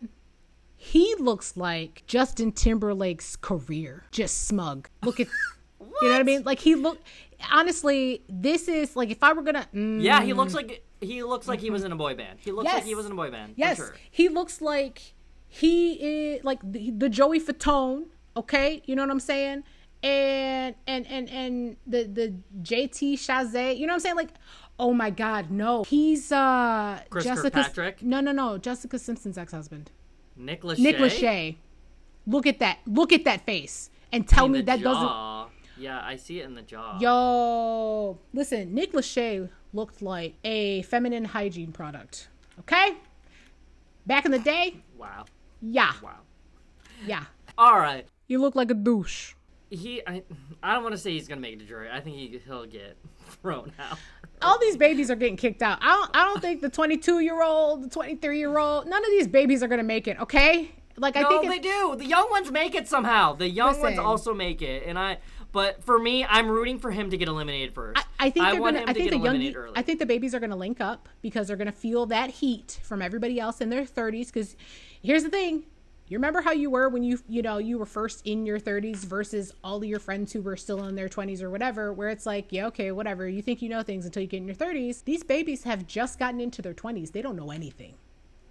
[0.76, 4.88] He looks like Justin Timberlake's career, just smug.
[5.02, 5.26] Look at,
[5.80, 6.42] you know what I mean?
[6.44, 6.98] Like he look.
[7.52, 9.66] Honestly, this is like if I were gonna.
[9.74, 12.38] mm, Yeah, he looks like he looks like he was in a boy band.
[12.40, 13.54] He looks like he was in a boy band.
[13.56, 13.96] Yes, for sure.
[14.10, 15.14] he looks like
[15.46, 18.04] he is like the, the Joey Fatone.
[18.36, 19.62] Okay, you know what I'm saying?
[20.02, 23.76] And and and and the the JT Chasez.
[23.78, 24.16] You know what I'm saying?
[24.16, 24.30] Like,
[24.78, 27.50] oh my God, no, he's uh Chris Jessica.
[27.50, 28.02] Kirkpatrick?
[28.02, 29.90] No, no, no, Jessica Simpson's ex-husband,
[30.36, 30.78] Nick Lachey.
[30.78, 31.56] Nick Lachey.
[32.26, 32.78] Look at that.
[32.86, 35.08] Look at that face, and tell me that doesn't.
[35.78, 36.98] Yeah, I see it in the jaw.
[36.98, 42.28] Yo, listen, Nick Lachey looked like a feminine hygiene product.
[42.60, 42.96] Okay,
[44.06, 45.26] back in the day, Wow.
[45.62, 45.92] yeah.
[46.02, 46.18] Wow.
[47.06, 47.24] Yeah.
[47.56, 48.06] All right.
[48.26, 49.34] You look like a douche.
[49.70, 50.22] He, I,
[50.62, 51.88] I don't want to say he's gonna make it to jury.
[51.90, 52.96] I think he, he'll get
[53.42, 53.98] thrown out.
[54.42, 55.78] All these babies are getting kicked out.
[55.80, 59.10] I don't I don't think the 22 year old, the 23 year old, none of
[59.10, 60.70] these babies are gonna make it, okay?
[60.96, 61.94] Like I no, think they do.
[61.96, 63.34] The young ones make it somehow.
[63.34, 65.18] The young ones also make it, and I.
[65.52, 67.98] But for me, I'm rooting for him to get eliminated first.
[67.98, 69.72] I, I think they're want gonna him I to think get the young early.
[69.76, 73.00] I think the babies are gonna link up because they're gonna feel that heat from
[73.02, 74.26] everybody else in their 30s.
[74.26, 74.56] Because
[75.02, 75.64] here's the thing.
[76.08, 78.98] You remember how you were when you you know you were first in your 30s
[79.04, 82.24] versus all of your friends who were still in their 20s or whatever where it's
[82.24, 85.04] like yeah okay whatever you think you know things until you get in your 30s
[85.04, 87.92] these babies have just gotten into their 20s they don't know anything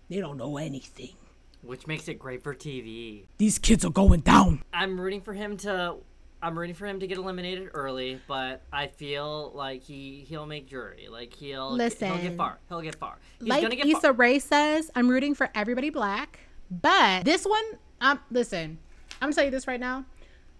[0.08, 1.16] they don't know anything
[1.64, 3.24] which makes it great for TV.
[3.38, 4.64] These kids are going down.
[4.74, 5.96] I'm rooting for him to.
[6.42, 10.68] I'm rooting for him to get eliminated early, but I feel like he he'll make
[10.68, 11.08] jury.
[11.10, 12.12] Like he'll listen.
[12.12, 12.60] he'll get far.
[12.70, 13.18] He'll get far.
[13.40, 14.14] He's like gonna get Issa far.
[14.14, 16.40] Rae says, I'm rooting for everybody black.
[16.70, 17.64] But this one,
[18.02, 18.78] um, listen,
[19.22, 20.06] I'm gonna tell you this right now.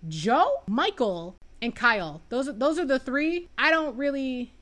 [0.08, 2.22] Joe, Michael, and Kyle.
[2.30, 3.50] Those are those are the three.
[3.58, 4.54] I don't really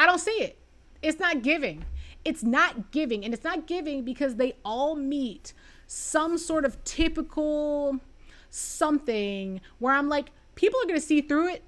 [0.00, 0.56] I don't see it.
[1.02, 1.84] It's not giving.
[2.24, 3.22] It's not giving.
[3.22, 5.52] And it's not giving because they all meet
[5.86, 8.00] some sort of typical
[8.50, 11.62] something where I'm like, people are gonna see through it.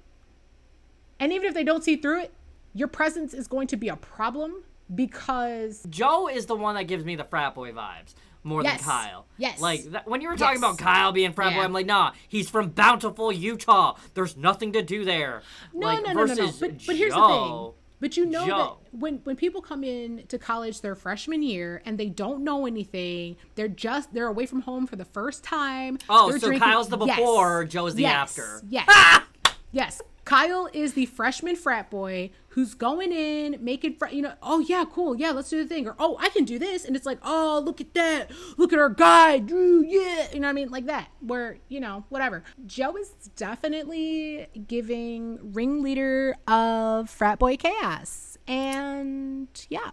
[1.19, 2.33] And even if they don't see through it,
[2.73, 4.63] your presence is going to be a problem
[4.93, 8.13] because Joe is the one that gives me the frat boy vibes
[8.43, 8.81] more Yes.
[8.81, 9.25] than Kyle.
[9.37, 9.61] Yes.
[9.61, 10.71] Like that, when you were talking Yes.
[10.73, 13.95] about Kyle being frat boy, I'm like, nah, he's from Bountiful, Utah.
[14.15, 15.43] There's nothing to do there.
[15.73, 16.51] no, like, no, no, no, no.
[16.59, 17.71] But, but here's the thing.
[17.99, 21.97] But you know that when when people come in to college their freshman year and
[21.97, 25.97] they don't know anything, they're just they're away from home for the first time.
[26.09, 27.17] Oh, they're so Kyle's the Yes.
[27.17, 28.13] before, Joe's the Yes.
[28.13, 28.61] after.
[28.67, 28.85] Yes.
[28.89, 29.27] Ah!
[29.71, 30.01] yes.
[30.25, 34.85] Kyle is the freshman frat boy who's going in, making, fr- you know, oh yeah,
[34.91, 37.17] cool, yeah, let's do the thing, or oh, I can do this, and it's like,
[37.23, 40.69] oh, look at that, look at our guy, Drew, yeah, you know what I mean,
[40.69, 42.43] like that, where you know, whatever.
[42.65, 49.91] Joe is definitely giving ringleader of frat boy chaos, and yeah,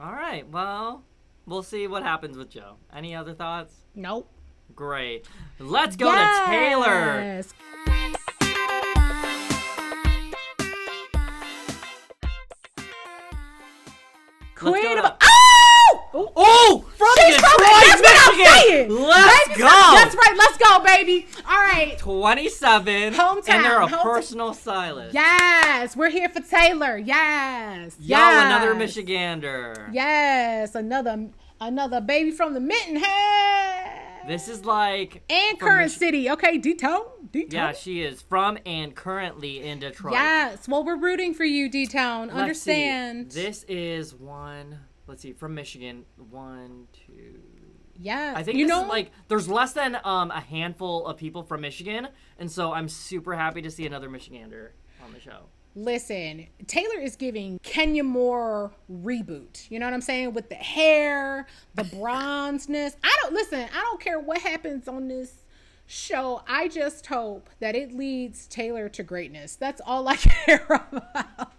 [0.00, 1.04] All right, well,
[1.46, 2.76] we'll see what happens with Joe.
[2.94, 3.74] Any other thoughts?
[3.94, 4.28] nope.
[4.74, 5.28] Great.
[5.58, 7.42] Let's go to Taylor.
[14.70, 15.28] Queen of to- oh!
[16.14, 17.86] Oh, from She's Detroit, from it.
[17.86, 18.62] That's what I'm Michigan.
[18.68, 18.90] saying.
[19.08, 19.66] Let's Baby, go.
[19.66, 20.34] That's right.
[20.36, 21.26] Let's go, baby.
[21.48, 21.98] All right.
[21.98, 23.14] 27.
[23.14, 24.02] Hometown, And they're a hometown.
[24.02, 25.14] personal stylist.
[25.14, 26.96] Yes, we're here for Taylor.
[26.98, 27.96] Yes.
[27.98, 28.44] Yo, yes.
[28.46, 29.88] another Michigander.
[29.92, 31.28] Yes, another
[31.60, 33.81] another baby from the mitten head.
[34.26, 35.22] This is like.
[35.30, 36.30] and current Michi- city.
[36.30, 37.02] Okay, D-Tone.
[37.30, 37.48] D-Tone.
[37.50, 40.14] Yeah, she is from and currently in Detroit.
[40.14, 40.68] Yes.
[40.68, 41.68] Well, we're rooting for you.
[41.72, 41.98] Let's see.
[42.30, 43.32] Understand.
[43.32, 44.78] This is one.
[45.06, 46.04] Let's see, from Michigan.
[46.30, 47.40] One, two.
[47.98, 48.34] Yeah.
[48.36, 52.08] I think you know like there's less than um, a handful of people from Michigan,
[52.38, 54.70] and so I'm super happy to see another Michigander
[55.04, 55.46] on the show.
[55.74, 59.70] Listen, Taylor is giving Kenya Moore reboot.
[59.70, 60.34] You know what I'm saying?
[60.34, 62.96] With the hair, the bronzeness.
[63.02, 65.44] I don't listen, I don't care what happens on this
[65.86, 66.42] show.
[66.46, 69.56] I just hope that it leads Taylor to greatness.
[69.56, 71.52] That's all I care about.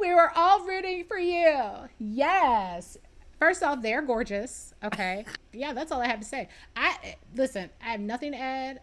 [0.00, 1.62] we were all rooting for you.
[1.98, 2.98] Yes.
[3.38, 4.74] First off, they're gorgeous.
[4.82, 5.24] Okay.
[5.52, 6.48] yeah, that's all I have to say.
[6.74, 8.80] I listen, I have nothing to add.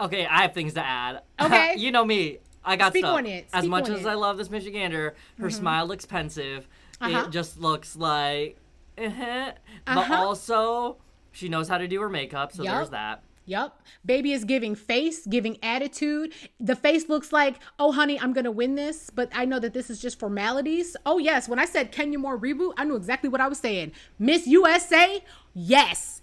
[0.00, 1.22] Okay, I have things to add.
[1.40, 1.74] Okay.
[1.76, 2.38] you know me.
[2.64, 3.16] I got Speak stuff.
[3.16, 3.46] on it.
[3.52, 4.08] As Speak much on as it.
[4.08, 6.68] I love this Michigander, her smile looks pensive.
[7.00, 7.24] Uh-huh.
[7.26, 8.58] It just looks like,
[8.98, 9.52] uh-huh.
[9.86, 10.14] but Uh-huh.
[10.14, 10.96] also
[11.32, 12.74] she knows how to do her makeup, so Yup.
[12.74, 13.22] there's that.
[13.46, 13.80] Yep.
[14.04, 16.34] Baby is giving face, giving attitude.
[16.60, 19.72] The face looks like, oh, honey, I'm going to win this, but I know that
[19.72, 20.96] this is just formalities.
[21.06, 21.48] Oh, yes.
[21.48, 23.90] When I said Kenya Moore reboot, I knew exactly what I was saying.
[24.20, 25.24] Miss USA,
[25.54, 26.19] yes.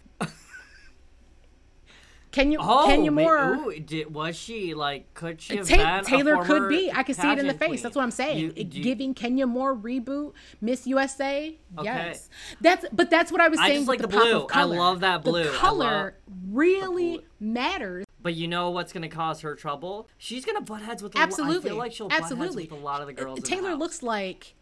[2.38, 3.56] Kenya, Oh, Kenya ma- Moore.
[3.56, 5.12] ooh, did, was she like?
[5.16, 6.92] Could she have Ta- Taylor could be.
[6.92, 7.68] I could see it in the face.
[7.68, 7.82] queen?
[7.82, 8.38] That's what I'm saying.
[8.38, 11.58] You- It- you- giving Kenya Moore reboot, Miss USA.
[11.78, 11.84] Okay.
[11.86, 12.30] Yes,
[12.62, 13.80] that's but that's what I was I saying.
[13.82, 14.48] with like the, the pop blue.
[14.52, 15.46] I love that blue.
[15.46, 16.16] The color
[16.52, 17.24] really blue.
[17.40, 18.06] matters.
[18.22, 20.08] But you know what's gonna cause her trouble?
[20.18, 22.66] She's gonna butt heads with a lo- Absolutely, I feel like she'll absolutely.
[22.66, 23.40] butt heads with a lot of the girls.
[23.40, 23.80] the Taylor house.
[23.80, 24.54] looks like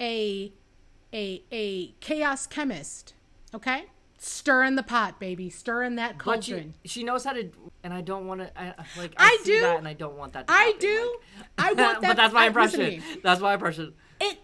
[0.00, 0.52] a
[1.12, 3.14] a a chaos chemist.
[3.54, 3.86] Okay,
[4.24, 6.74] stirring the pot, baby, stirring that But she, cauldron.
[6.84, 7.50] she knows how to,
[7.82, 8.58] and I don't want to.
[8.60, 9.60] I, like I I, do.
[9.60, 10.46] that, and I don't want that.
[10.48, 11.18] I happen, do.
[11.38, 12.00] like- I want that.
[12.02, 13.20] but that's my listen impression.
[13.22, 13.94] That's my impression.
[14.20, 14.38] It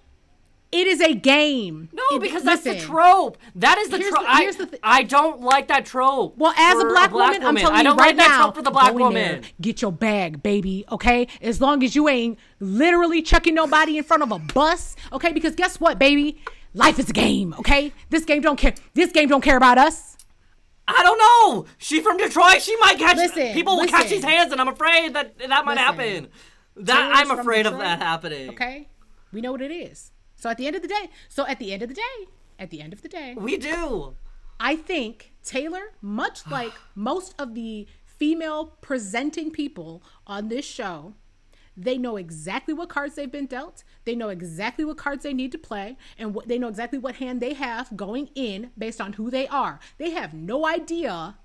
[0.72, 1.89] it is a game.
[1.93, 3.39] No, It- because that's the trope.
[3.57, 4.24] That is the trope.
[4.26, 6.37] I, the thi- I don't like that trope.
[6.37, 8.43] Well, as a for black, woman, I'm telling I don't you right like that now,
[8.45, 9.43] trope for the black in there, woman.
[9.61, 10.85] get your bag, baby.
[10.93, 14.95] Okay, as long as you ain't literally chucking nobody in front of a bus.
[15.12, 16.41] Okay, because guess what, baby,
[16.74, 17.54] life is a game.
[17.58, 18.74] Okay, this game don't care.
[18.94, 20.16] This game don't care about us.
[20.88, 21.66] I don't know.
[21.78, 22.62] She from Detroit.
[22.62, 23.16] She might catch.
[23.16, 25.76] Listen, people will catch these hands, and I'm afraid that that might Listen.
[25.78, 26.28] happen.
[26.76, 28.50] That Taylor's I'm afraid of that happening.
[28.50, 28.88] Okay,
[29.32, 30.12] we know what it is.
[30.36, 32.26] So at the end of the day, so at the end of the day,
[32.58, 34.14] at the end of the day, We do.
[34.58, 41.14] I think Taylor, much like most of the female presenting people on this show,
[41.76, 43.84] they know exactly what cards they've been dealt.
[44.04, 47.16] They know exactly what cards they need to play, and what they know exactly what
[47.16, 49.80] hand they have going in based on who they are.
[49.98, 51.36] They have no idea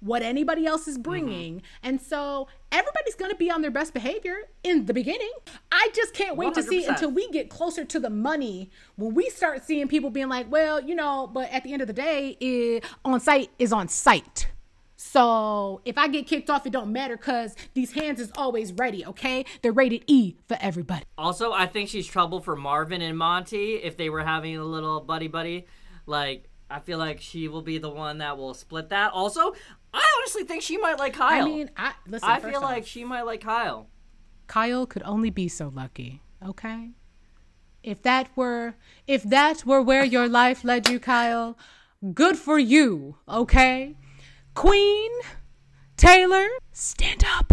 [0.00, 1.02] what anybody else is mm-hmm.
[1.02, 5.32] bringing, and so everybody's going to be on their best behavior in the beginning.
[5.70, 9.30] I just can't wait to see until we get closer to the money when we
[9.30, 12.36] start seeing people being like, well, you know, but at the end of the day,
[12.40, 14.48] it, on site is on site.
[15.12, 19.04] So if I get kicked off, it don't matter because these hands is always ready.
[19.04, 21.04] Okay, they're rated E for everybody.
[21.18, 25.02] Also, I think she's trouble for Marvin and Monty if they were having a little
[25.02, 25.66] buddy buddy.
[26.06, 29.12] Like, I feel like she will be the one that will split that.
[29.12, 29.52] Also,
[29.92, 31.42] I honestly think she might like Kyle.
[31.42, 32.30] I mean, I listen.
[32.30, 33.88] I feel off, like she might like Kyle.
[34.46, 36.22] Kyle could only be so lucky.
[36.42, 36.92] Okay,
[37.82, 41.58] if that were if that were where your life led you, Kyle,
[42.14, 43.16] good for you.
[43.28, 43.94] Okay,
[44.54, 45.10] Queen
[45.96, 47.52] Taylor, stand up.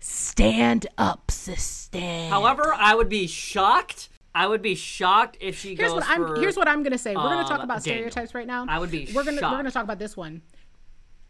[0.00, 2.00] Stand up, sister.
[2.28, 4.08] However, I would be shocked.
[4.34, 6.40] I would be shocked if she here's goes what I'm for.
[6.40, 7.14] here's what I'm gonna say.
[7.14, 8.10] We're gonna talk um, about Daniel.
[8.10, 8.66] stereotypes right now.
[8.68, 10.42] I would be we're gonna we're gonna talk about this one.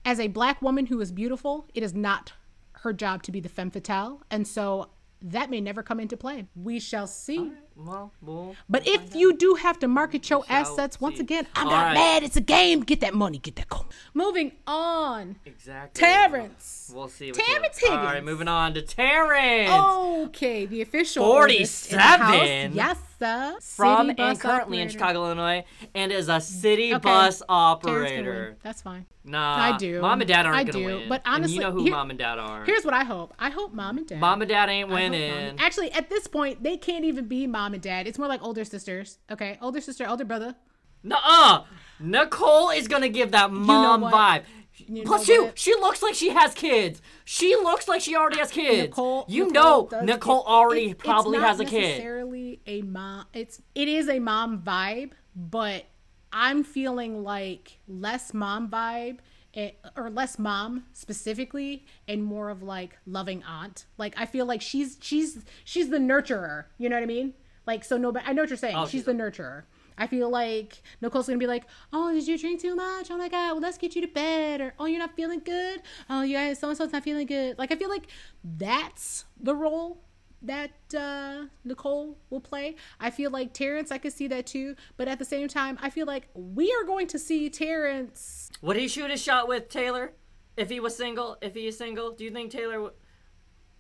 [0.05, 2.33] As a black woman who is beautiful, it is not
[2.73, 4.89] her job to be the femme fatale, and so
[5.21, 6.47] that may never come into play.
[6.55, 7.53] We shall see.
[7.81, 11.67] Well, well, But if you do have to market your shall assets, once again, I'm
[11.69, 11.95] All not right.
[11.95, 12.23] mad.
[12.25, 12.81] It's a game.
[12.81, 13.39] Get that money.
[13.39, 13.87] Get that coin.
[14.15, 15.37] Moving on.
[15.47, 16.01] exactly.
[16.01, 16.91] Terrance.
[16.93, 17.31] We'll see.
[17.31, 19.71] What Terrance she- All right, moving on to Terrance.
[19.71, 22.19] Okay, the official oldest in the house.
[22.37, 22.73] 47.
[22.75, 23.57] Yes, sir.
[23.61, 24.89] from City and bus currently in.
[24.89, 25.65] Chicago, Illinois,
[25.95, 27.03] and is a city Okay.
[27.03, 28.47] bus operator.
[28.51, 28.57] win.
[28.63, 29.07] That's fine.
[29.25, 30.01] Nah, I do.
[30.01, 30.85] Mom and dad aren't I gonna do.
[30.87, 31.09] win.
[31.09, 32.65] But And honestly, you know who here- mom and dad are.
[32.65, 33.35] Here's what I hope.
[33.39, 34.19] I hope mom and dad.
[34.21, 35.57] Mom and dad ain't I hope mom- winning.
[35.61, 38.07] Actually, at this point, they can't even be mom and dad.
[38.07, 39.19] It's more like older sisters.
[39.31, 40.55] Okay, older sister, older brother.
[41.03, 41.65] Nuh-uh.
[42.01, 44.13] Nicole is gonna give that mom what?
[44.15, 44.43] vibe.
[44.87, 45.59] You Plus, she what?
[45.59, 47.03] she looks like she has kids.
[47.25, 48.83] She looks like she already has kids.
[48.91, 51.83] Nicole, you Nicole know, Nicole already it- probably it's has a kid.
[51.83, 53.27] Necessarily a mom.
[53.33, 55.85] It's it is a mom vibe, but
[56.33, 59.19] I'm feeling like less mom vibe.
[59.55, 63.87] eh, Or less mom specifically, and more of like loving aunt.
[63.97, 66.67] Like I feel like she's she's she's the nurturer.
[66.79, 67.35] You know what I mean?
[67.69, 67.99] Like so.
[67.99, 68.75] No, but I know what you're saying.
[68.75, 69.65] Oh, she's she's the nurturer.
[69.99, 73.11] I feel like Nicole's gonna be like, "Oh, did you drink too much?
[73.11, 75.83] Oh my god, well let's get you to bed." Or, "Oh, you're not feeling good?
[76.09, 78.07] Oh, you guys, so and so's not feeling good." Like I feel like
[78.43, 80.03] that's the role
[80.41, 82.77] that uh, Nicole will play.
[83.01, 84.75] I feel like Terrance, I could see that too.
[84.97, 88.49] But at the same time, I feel like we are going to see Terrance.
[88.63, 90.13] Would he shoot a shot with Taylor
[90.57, 91.37] if he was single?
[91.43, 92.95] If he is single, do you think Taylor would?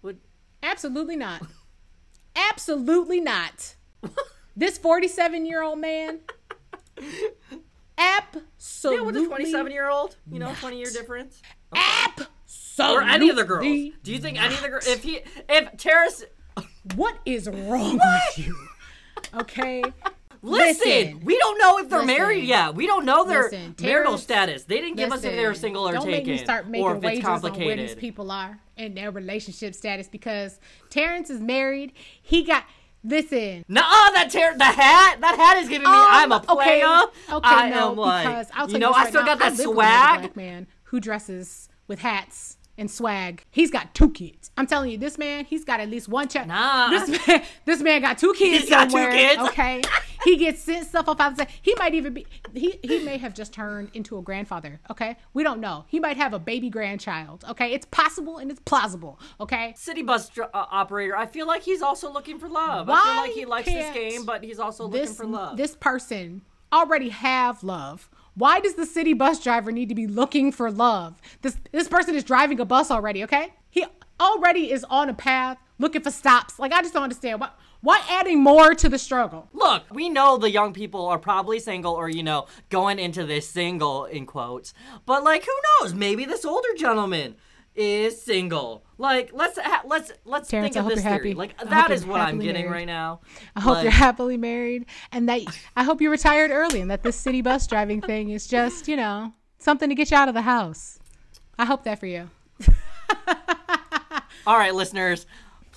[0.02, 0.18] would
[0.62, 1.40] Absolutely not.
[2.36, 3.76] Absolutely not.
[4.56, 6.18] This 47 year old man.
[7.96, 8.98] Absolutely.
[8.98, 11.40] Yeah, with a 27 year old, you know, 20 year difference.
[11.72, 12.96] Absolutely.
[12.96, 13.64] Or any of the girls.
[14.02, 14.86] Do you think any of the girls?
[14.86, 16.24] If he, if Terrace,
[16.96, 18.56] What is wrong with you?
[19.34, 19.82] Okay.
[20.42, 21.20] listen, Listen.
[21.24, 22.16] we don't know if they're Listen.
[22.16, 22.74] married yet.
[22.74, 24.64] We don't know their Listen, marital status.
[24.64, 26.68] They didn't give us if they were Listen, single or don't taken, make me start
[26.68, 27.98] making or if it's wagers on where these complicated.
[27.98, 31.92] people are and their relationship status because Terrance is married.
[32.22, 32.64] He got
[33.04, 33.64] listen.
[33.68, 35.94] Nuh-uh, that ter- the hat, that hat is giving me.
[35.94, 37.36] I'm a Um, okay, player.
[37.36, 40.20] Okay, I no, am because you know, this I still now, got that swag.
[40.20, 43.44] Black man who dresses with hats and swag.
[43.50, 44.50] He's got two kids.
[44.56, 46.48] I'm telling you, this man, he's got at least one child.
[46.48, 46.90] Nah.
[46.90, 48.62] This man, this man got two kids.
[48.62, 49.40] He's got two kids.
[49.48, 49.82] Okay.
[50.28, 51.48] he gets sent stuff off outside.
[51.62, 52.26] He might even be.
[52.52, 54.80] He he may have just turned into a grandfather.
[54.90, 55.16] Okay.
[55.32, 55.84] We don't know.
[55.88, 57.44] He might have a baby grandchild.
[57.48, 57.72] Okay.
[57.72, 59.18] It's possible and it's plausible.
[59.40, 59.72] Okay.
[59.76, 61.16] City bus dr- uh, operator.
[61.16, 62.88] I feel like he's also looking for love.
[62.88, 65.56] I Why feel like he likes this game, but he's also looking this for love.
[65.56, 68.10] this person already have love.
[68.34, 71.20] Why does the city bus driver need to be looking for love?
[71.42, 73.54] This this person is driving a bus already, okay?
[73.70, 73.84] He
[74.20, 76.58] already is on a path looking for stops.
[76.58, 77.50] Like I just don't understand why
[77.80, 79.48] why adding more to the struggle.
[79.52, 83.48] Look, we know the young people are probably single or, you know, going into this
[83.48, 84.74] single in quotes.
[85.06, 85.94] But like who knows?
[85.94, 87.36] Maybe this older gentleman
[87.74, 88.84] is single.
[88.98, 91.28] Like let's ha- let's let's Terrance, think I of hope this you're theory.
[91.30, 91.34] happy.
[91.34, 92.78] Like that is what I'm getting married.
[92.78, 93.20] right now.
[93.54, 95.42] I hope Like, you're happily married and that
[95.76, 98.96] I hope you retired early and that this city bus driving thing is just, you
[98.96, 100.98] know, something to get you out of the house.
[101.56, 102.28] I hope that for you.
[104.46, 105.26] All right, listeners,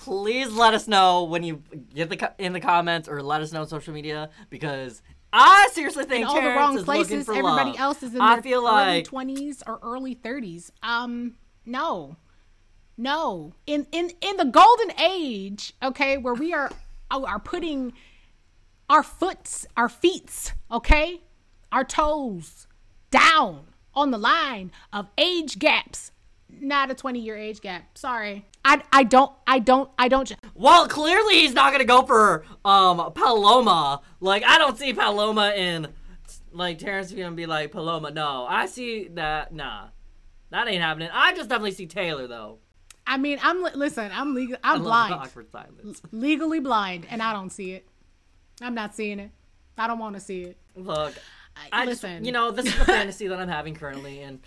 [0.02, 1.62] please let us know when you
[1.94, 5.68] get the co- in the comments or let us know on social media because I
[5.72, 7.26] seriously think in all the wrong places.
[7.26, 7.80] for Everybody love.
[7.80, 10.72] else is in I their early like twenties or early thirties.
[10.82, 11.34] Um,
[11.64, 12.16] no,
[12.98, 13.54] no.
[13.66, 16.70] In in in the golden age, okay, where we are
[17.10, 17.92] oh, are putting
[18.90, 21.20] our foots, our feets, okay,
[21.70, 22.66] our toes
[23.10, 26.10] down on the line of age gaps.
[26.50, 27.96] Not a twenty year age gap.
[27.96, 28.44] Sorry.
[28.64, 33.12] I, I don't I don't I don't Well, clearly he's not gonna go for um
[33.12, 34.00] Paloma.
[34.20, 35.88] Like I don't see Paloma in
[36.52, 38.10] like Terrance gonna be like Paloma.
[38.10, 39.52] No, I see that.
[39.52, 39.88] Nah,
[40.50, 41.08] that ain't happening.
[41.12, 42.58] I just definitely see Taylor though.
[43.06, 46.02] I mean I'm listen I'm legal I I'm love the blind awkward silence.
[46.12, 47.86] legally blind and I don't see it.
[48.60, 49.30] I'm not seeing it.
[49.76, 50.56] I don't want to see it.
[50.76, 51.14] Look,
[51.56, 54.38] I, I just listen, you know this is the fantasy that I'm having currently, and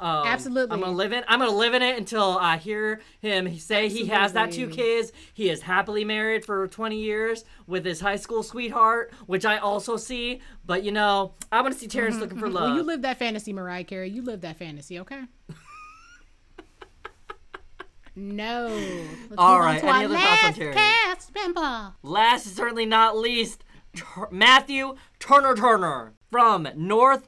[0.00, 0.72] um, Absolutely.
[0.72, 1.24] I'm gonna live in.
[1.26, 5.12] I'm gonna live in it until I hear him say he has that two kids.
[5.34, 9.96] He is happily married for 20 years with his high school sweetheart, which I also
[9.96, 10.40] see.
[10.64, 12.68] But you know, I'm gonna see Terrance looking for love.
[12.70, 14.10] Well, you live that fantasy, Mariah Carey.
[14.10, 15.22] You live that fantasy, okay?
[18.14, 18.68] no.
[18.68, 20.74] Let's All right, to any other thoughts on last Terry?
[20.74, 21.94] cast member.
[22.02, 23.64] Last and certainly not least,
[23.96, 27.26] Tur- Matthew Turner Turner from North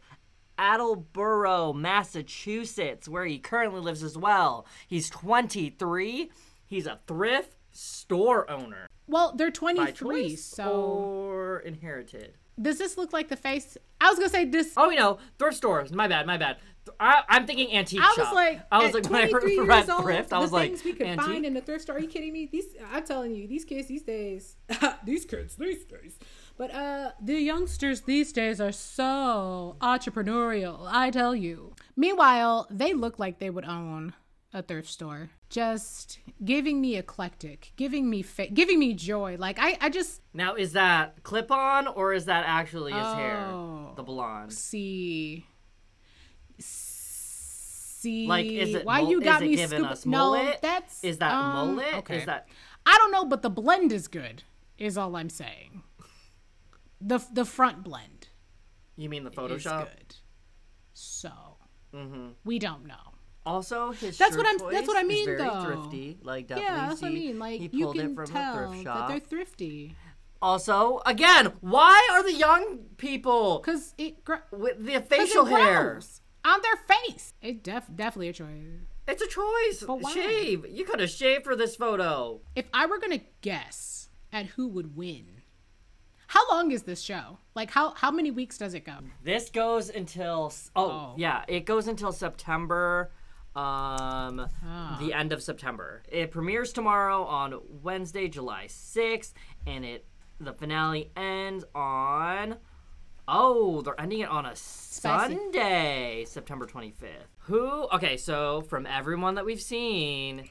[0.60, 4.66] Attleboro, Massachusetts, where he currently lives as well.
[4.86, 6.30] He's 23.
[6.66, 8.86] He's a thrift store owner.
[9.06, 12.34] Well, they're 23, choice so or inherited.
[12.60, 13.76] does this look like the face?
[14.00, 14.74] I was gonna say this.
[14.76, 15.92] Oh, you know, thrift stores.
[15.92, 16.58] My bad, my bad.
[16.98, 18.34] I, I'm thinking antique I was shop.
[18.34, 20.84] like, I was like, when I 23 read years old, thrift, I was like, things
[20.84, 21.26] we could antique.
[21.26, 21.96] find in the thrift store.
[21.96, 22.46] Are you kidding me?
[22.50, 24.56] These, I'm telling you, these kids these days,
[25.04, 26.18] these kids these days.
[26.60, 30.86] But uh, the youngsters these days are so entrepreneurial.
[30.90, 31.72] I tell you.
[31.96, 34.12] Meanwhile, they look like they would own
[34.52, 35.30] a thrift store.
[35.48, 39.36] Just giving me eclectic, giving me fa- giving me joy.
[39.38, 43.38] Like I, I just Now, is that clip on or is that actually his hair?
[43.46, 43.94] Oh.
[43.96, 44.52] The blonde.
[44.52, 45.46] see.
[46.58, 51.02] See, Like, is it why mul- you got is me giving scoop- us No, that's
[51.02, 51.94] Is that um, mullet?
[52.00, 52.18] Okay.
[52.18, 52.48] Is that
[52.84, 54.42] I don't know, but the blend is good.
[54.76, 55.84] Is all I'm saying.
[57.00, 58.28] The the front blend
[58.96, 59.86] you mean the is Photoshop?
[59.94, 60.14] good.
[60.94, 61.30] So
[61.94, 62.28] Mm-hmm.
[62.44, 62.94] we don't know.
[63.44, 65.64] Also, his That's shirt what I'm- that's what I is mean, very though.
[65.64, 66.18] thrifty.
[66.22, 67.38] Like definitely yeah, that's what I mean.
[67.38, 69.08] Like he you pulled can it from tell a thrift that shop.
[69.08, 69.96] they're thrifty
[70.42, 76.00] Also, again, why are the young people because it gr- with the facial hair?
[76.44, 77.34] on their face.
[77.42, 78.46] It def definitely a choice.
[79.08, 79.82] It's a choice.
[79.86, 80.12] But why?
[80.12, 80.66] Shave.
[80.70, 82.40] You could have shaved for this photo.
[82.54, 85.39] If I were gonna guess at who would win,
[86.30, 87.38] how long is this show?
[87.56, 88.94] Like how how many weeks does it go?
[89.24, 91.14] This goes until oh, Oh.
[91.16, 93.10] yeah, it goes until September
[93.56, 94.96] um Ah.
[95.00, 96.02] the end of September.
[96.08, 99.32] It premieres tomorrow on Wednesday, July 6th
[99.66, 100.04] and it
[100.38, 102.56] the finale ends on
[103.26, 105.34] Oh, they're ending it on a Spicy.
[105.36, 107.26] Sunday, September 25th.
[107.50, 107.86] Who?
[107.92, 110.48] Okay, so from everyone that we've seen,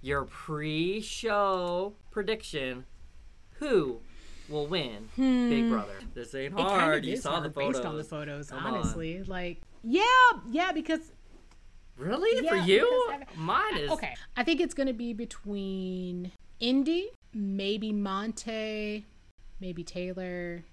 [0.00, 2.84] your pre-show prediction.
[3.60, 4.00] Who
[4.50, 5.94] will win Big Brother?
[6.14, 6.58] This ain't Hmm.
[6.60, 6.80] Hard.
[6.80, 7.74] kind of you is saw hard the photos.
[7.76, 8.74] based on the photos, Come on.
[8.74, 9.22] honestly.
[9.22, 10.02] Like, yeah,
[10.50, 11.12] yeah, because
[11.96, 12.46] Really?
[12.48, 13.08] For you?
[13.18, 19.04] because Mine is okay, I think it's gonna be between Indy, maybe Monte,
[19.60, 20.64] maybe Taylor.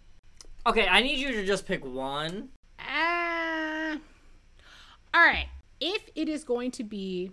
[0.66, 2.50] Okay, I need you to just pick one.
[2.80, 3.98] Ah,
[5.14, 5.48] all right.
[5.80, 7.32] If it is going to be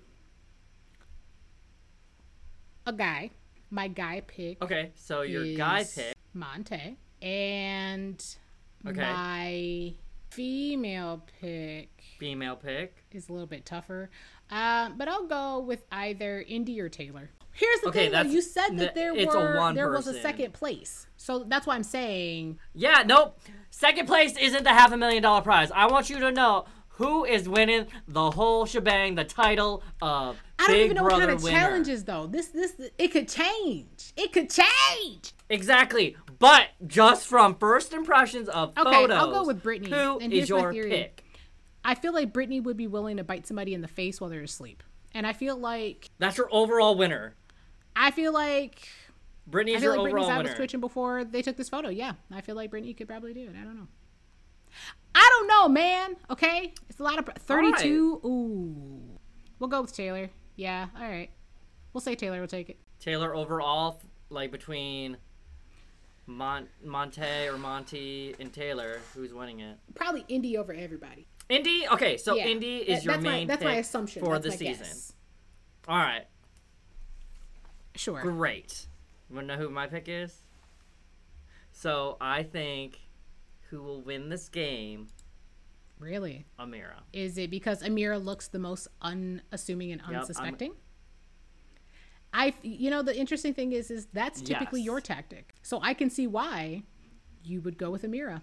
[2.86, 3.30] a guy,
[3.70, 6.14] my guy pick Okay, so your is guy pick.
[6.34, 8.24] Monte, and
[8.86, 9.00] Okay.
[9.00, 9.94] my
[10.30, 13.04] female pick Female pick.
[13.12, 14.10] is a little bit tougher.
[14.50, 17.30] Um, but I'll go with either Indy or Taylor.
[17.52, 21.06] Here's the Okay, thing: you said that th- there were there was a second place,
[21.16, 23.38] so that's why I'm saying Yeah, nope.
[23.70, 25.70] Second place isn't the half a million dollar prize.
[25.70, 26.64] I want you to know
[26.96, 31.12] who is winning the whole shebang, the title of I don't Big even know what
[31.12, 31.58] kind of winner.
[31.58, 32.26] challenges though.
[32.26, 34.12] This this it could change.
[34.16, 35.32] It could change.
[35.48, 36.16] Exactly.
[36.38, 40.48] But just from first impressions of Okay, photos, I'll go with Brittany, Who and is
[40.48, 41.24] your pick?
[41.84, 44.42] I feel like Brittany would be willing to bite somebody in the face while they're
[44.42, 44.82] asleep,
[45.12, 47.34] and I feel like That's your overall winner.
[47.96, 48.88] I feel like
[49.46, 51.88] Brittany's I feel your like Brittany's eye was twitching before they took this photo.
[51.88, 53.54] Yeah, I feel like Brittany could probably do it.
[53.60, 53.88] I don't know.
[55.14, 56.16] I don't know, man.
[56.30, 58.20] Okay, it's a lot of pr- thirty-two.
[58.24, 59.18] Ooh,
[59.58, 60.30] we'll go with Taylor.
[60.56, 61.30] Yeah, all right.
[61.92, 62.78] We'll say Taylor will take it.
[63.00, 64.00] Taylor overall,
[64.30, 65.16] like between
[66.26, 69.78] Mon- Monte or Monty and Taylor, who's winning it?
[69.94, 71.26] Probably Indy over everybody.
[71.48, 71.86] Indy.
[71.92, 74.38] Okay, so Yeah, Indy is that- your that's my, main That's pick my assumption for
[74.38, 74.86] That's the my season.
[74.86, 75.12] guess.
[75.86, 76.24] All right,
[77.94, 78.20] Sure.
[78.22, 78.86] great.
[79.28, 80.42] You wanna know who my pick is?
[81.72, 82.98] So I think
[83.74, 85.08] who will win this game?
[85.98, 86.46] Really?
[86.60, 87.00] Ameerah.
[87.12, 90.74] Is it because Ameerah looks the most unassuming and unsuspecting?
[92.32, 94.86] I, you know, the interesting thing is, is that's typically Yes.
[94.86, 95.54] your tactic.
[95.62, 96.82] So I can see why
[97.42, 98.42] you would go with Ameerah.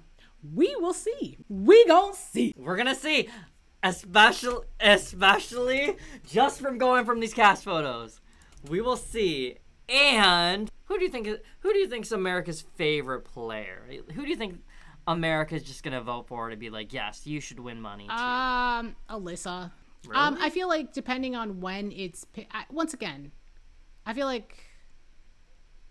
[0.53, 1.37] We will see.
[1.49, 2.53] We gon' see.
[2.57, 3.29] We're gonna see,
[3.83, 5.95] especially especially
[6.29, 8.19] just from going from these cast photos,
[8.69, 9.57] we will see.
[9.87, 11.27] And who do you think?
[11.27, 13.83] is- Who do you think's America's favorite player?
[14.13, 14.61] Who do you think
[15.07, 18.07] America's just gonna vote for it to be like, yes, you should win money?
[18.07, 18.13] Too?
[18.13, 19.71] Um, Alyssa.
[20.13, 23.31] Um, I feel like depending on when it's pi- I, once again,
[24.05, 24.57] I feel like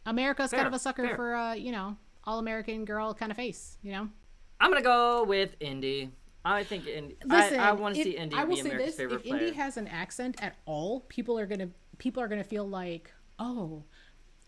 [0.07, 1.17] America's kind of a sucker fair.
[1.17, 3.79] for uh, you know, all American girl kind of face.
[3.83, 4.09] You know.
[4.61, 6.11] I'm gonna go with Indy.
[6.45, 7.17] I think Indy.
[7.25, 9.41] Listen, I, I want to see Indy I will be say America's this: if player.
[9.41, 13.85] Indy has an accent at all, people are gonna people are gonna feel like, oh,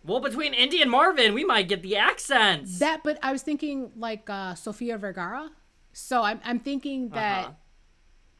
[0.05, 2.78] well, between Indy and Marvin, we might get the accents.
[2.80, 3.03] that.
[3.05, 5.50] But I was thinking like uh, Sofia Vergara.
[5.92, 7.53] So I'm I'm thinking that Uh-huh.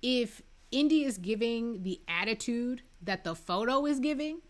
[0.03, 4.41] if Indy is giving the attitude that the photo is giving,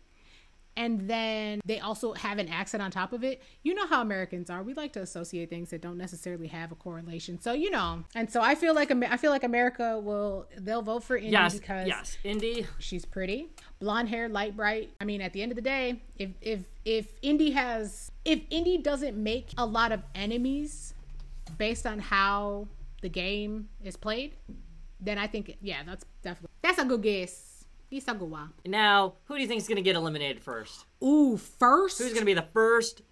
[0.76, 3.42] and then they also have an accent on top of it.
[3.62, 4.62] You know how Americans are.
[4.62, 7.40] We like to associate things that don't necessarily have a correlation.
[7.40, 11.04] So you know, and so I feel like I feel like America will they'll vote
[11.04, 12.66] for Indy yes, because yes, Indy.
[12.78, 13.50] she's pretty,
[13.80, 14.90] blonde hair, light bright.
[15.00, 18.78] I mean, at the end of the day, if if if Indy has if Indy
[18.78, 20.94] doesn't make a lot of enemies
[21.58, 22.68] based on how
[23.02, 24.36] the game is played,
[25.00, 27.51] then I think yeah, that's definitely that's a good guess.
[28.66, 30.86] Now, who do you think is gonna get eliminated first?
[31.02, 31.98] Ooh, first.
[31.98, 33.02] Who's gonna be the first?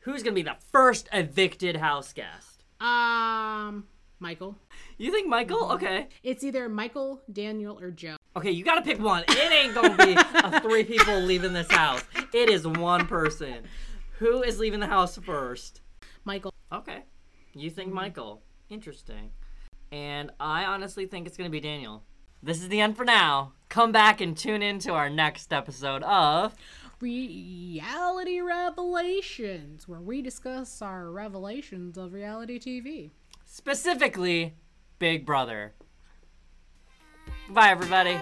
[0.00, 2.64] Who's gonna be the first evicted house guest?
[2.80, 3.86] Um,
[4.18, 4.56] Michael.
[4.98, 5.58] You think Michael?
[5.62, 5.72] Mm-hmm.
[5.84, 6.08] Okay.
[6.22, 8.16] It's either Michael, Daniel, or Joe.
[8.36, 9.24] Okay, you gotta pick one.
[9.28, 12.02] It ain't gonna be a three people leaving this house.
[12.32, 13.64] It is one person.
[14.18, 15.80] Who is leaving the house first?
[16.24, 16.52] Michael.
[16.72, 17.02] Okay.
[17.54, 17.76] You Mm-hmm.
[17.76, 18.42] think Michael.
[18.70, 19.30] Interesting.
[19.90, 22.02] And I honestly think it's gonna be Daniel.
[22.44, 23.52] This is the end for now.
[23.68, 26.54] Come back and tune in to our next episode of
[27.00, 33.10] Reality Revelations, where we discuss our revelations of reality TV.
[33.44, 34.54] specifically
[34.98, 35.72] Big Brother.
[37.48, 38.18] Bye everybody.